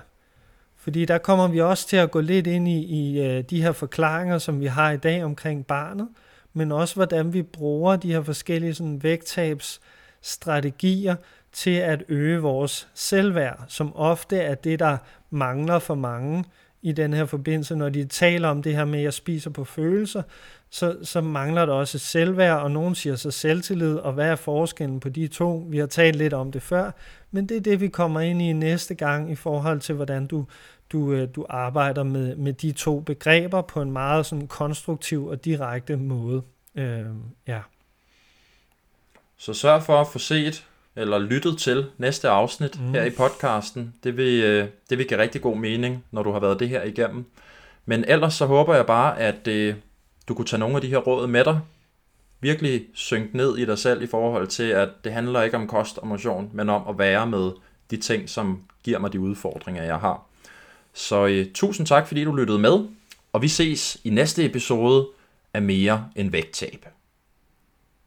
Fordi 0.77 1.05
der 1.05 1.17
kommer 1.17 1.47
vi 1.47 1.61
også 1.61 1.87
til 1.87 1.97
at 1.97 2.11
gå 2.11 2.21
lidt 2.21 2.47
ind 2.47 2.67
i, 2.67 2.79
i 2.79 3.19
uh, 3.37 3.43
de 3.49 3.61
her 3.61 3.71
forklaringer, 3.71 4.37
som 4.37 4.59
vi 4.59 4.65
har 4.65 4.91
i 4.91 4.97
dag 4.97 5.23
omkring 5.23 5.65
barnet, 5.65 6.07
men 6.53 6.71
også 6.71 6.95
hvordan 6.95 7.33
vi 7.33 7.41
bruger 7.41 7.95
de 7.95 8.11
her 8.11 8.21
forskellige 8.21 8.73
sådan, 8.73 9.03
strategier 10.27 11.15
til 11.51 11.75
at 11.75 12.03
øge 12.07 12.39
vores 12.39 12.87
selvværd, 12.93 13.63
som 13.67 13.95
ofte 13.95 14.37
er 14.37 14.55
det, 14.55 14.79
der 14.79 14.97
mangler 15.29 15.79
for 15.79 15.95
mange 15.95 16.43
i 16.81 16.91
den 16.91 17.13
her 17.13 17.25
forbindelse. 17.25 17.75
Når 17.75 17.89
de 17.89 18.05
taler 18.05 18.47
om 18.47 18.63
det 18.63 18.75
her 18.75 18.85
med, 18.85 18.99
at 18.99 19.03
jeg 19.03 19.13
spiser 19.13 19.49
på 19.49 19.63
følelser, 19.63 20.23
så, 20.69 20.97
så 21.03 21.21
mangler 21.21 21.65
der 21.65 21.73
også 21.73 21.99
selvværd, 21.99 22.59
og 22.61 22.71
nogen 22.71 22.95
siger 22.95 23.15
så 23.15 23.31
selvtillid, 23.31 23.95
og 23.95 24.13
hvad 24.13 24.29
er 24.29 24.35
forskellen 24.35 24.99
på 24.99 25.09
de 25.09 25.27
to? 25.27 25.65
Vi 25.69 25.77
har 25.77 25.85
talt 25.85 26.15
lidt 26.15 26.33
om 26.33 26.51
det 26.51 26.61
før, 26.61 26.91
men 27.31 27.49
det 27.49 27.57
er 27.57 27.61
det, 27.61 27.81
vi 27.81 27.87
kommer 27.87 28.19
ind 28.19 28.41
i 28.41 28.53
næste 28.53 28.95
gang 28.95 29.31
i 29.31 29.35
forhold 29.35 29.79
til, 29.79 29.95
hvordan 29.95 30.27
du, 30.27 30.45
du, 30.91 31.13
øh, 31.13 31.27
du 31.35 31.45
arbejder 31.49 32.03
med, 32.03 32.35
med 32.35 32.53
de 32.53 32.71
to 32.71 32.99
begreber 32.99 33.61
på 33.61 33.81
en 33.81 33.91
meget 33.91 34.25
sådan 34.25 34.47
konstruktiv 34.47 35.25
og 35.25 35.45
direkte 35.45 35.97
måde. 35.97 36.41
Øh, 36.75 37.05
ja. 37.47 37.59
Så 39.37 39.53
sørg 39.53 39.83
for 39.83 40.01
at 40.01 40.07
få 40.07 40.19
set 40.19 40.65
eller 40.95 41.19
lyttet 41.19 41.57
til 41.57 41.85
næste 41.97 42.29
afsnit 42.29 42.81
mm. 42.81 42.93
her 42.93 43.03
i 43.03 43.09
podcasten. 43.09 43.93
Det 44.03 44.17
vil, 44.17 44.43
øh, 44.43 44.67
det 44.89 44.97
vil 44.97 45.07
give 45.07 45.19
rigtig 45.19 45.41
god 45.41 45.57
mening, 45.57 46.03
når 46.11 46.23
du 46.23 46.31
har 46.31 46.39
været 46.39 46.59
det 46.59 46.69
her 46.69 46.83
igennem. 46.83 47.25
Men 47.85 48.05
ellers 48.07 48.33
så 48.33 48.45
håber 48.45 48.75
jeg 48.75 48.85
bare, 48.85 49.19
at 49.19 49.47
øh, 49.47 49.75
du 50.27 50.33
kunne 50.33 50.45
tage 50.45 50.59
nogle 50.59 50.75
af 50.75 50.81
de 50.81 50.87
her 50.87 50.97
råd 50.97 51.27
med 51.27 51.45
dig. 51.45 51.59
Virkelig 52.39 52.85
synk 52.93 53.33
ned 53.33 53.57
i 53.57 53.65
dig 53.65 53.77
selv 53.77 54.01
i 54.01 54.07
forhold 54.07 54.47
til, 54.47 54.63
at 54.63 54.89
det 55.03 55.11
handler 55.11 55.41
ikke 55.41 55.57
om 55.57 55.67
kost 55.67 55.97
og 55.97 56.07
motion, 56.07 56.49
men 56.53 56.69
om 56.69 56.87
at 56.89 56.99
være 56.99 57.27
med 57.27 57.51
de 57.91 57.97
ting, 57.97 58.29
som 58.29 58.63
giver 58.83 58.99
mig 58.99 59.13
de 59.13 59.19
udfordringer, 59.19 59.83
jeg 59.83 59.97
har. 59.97 60.25
Så 60.93 61.25
øh, 61.25 61.45
tusind 61.53 61.87
tak, 61.87 62.07
fordi 62.07 62.23
du 62.23 62.35
lyttede 62.35 62.59
med, 62.59 62.87
og 63.33 63.41
vi 63.41 63.47
ses 63.47 63.97
i 64.03 64.09
næste 64.09 64.45
episode 64.45 65.07
af 65.53 65.61
Mere 65.61 66.09
end 66.15 66.31
Vægttab. 66.31 66.85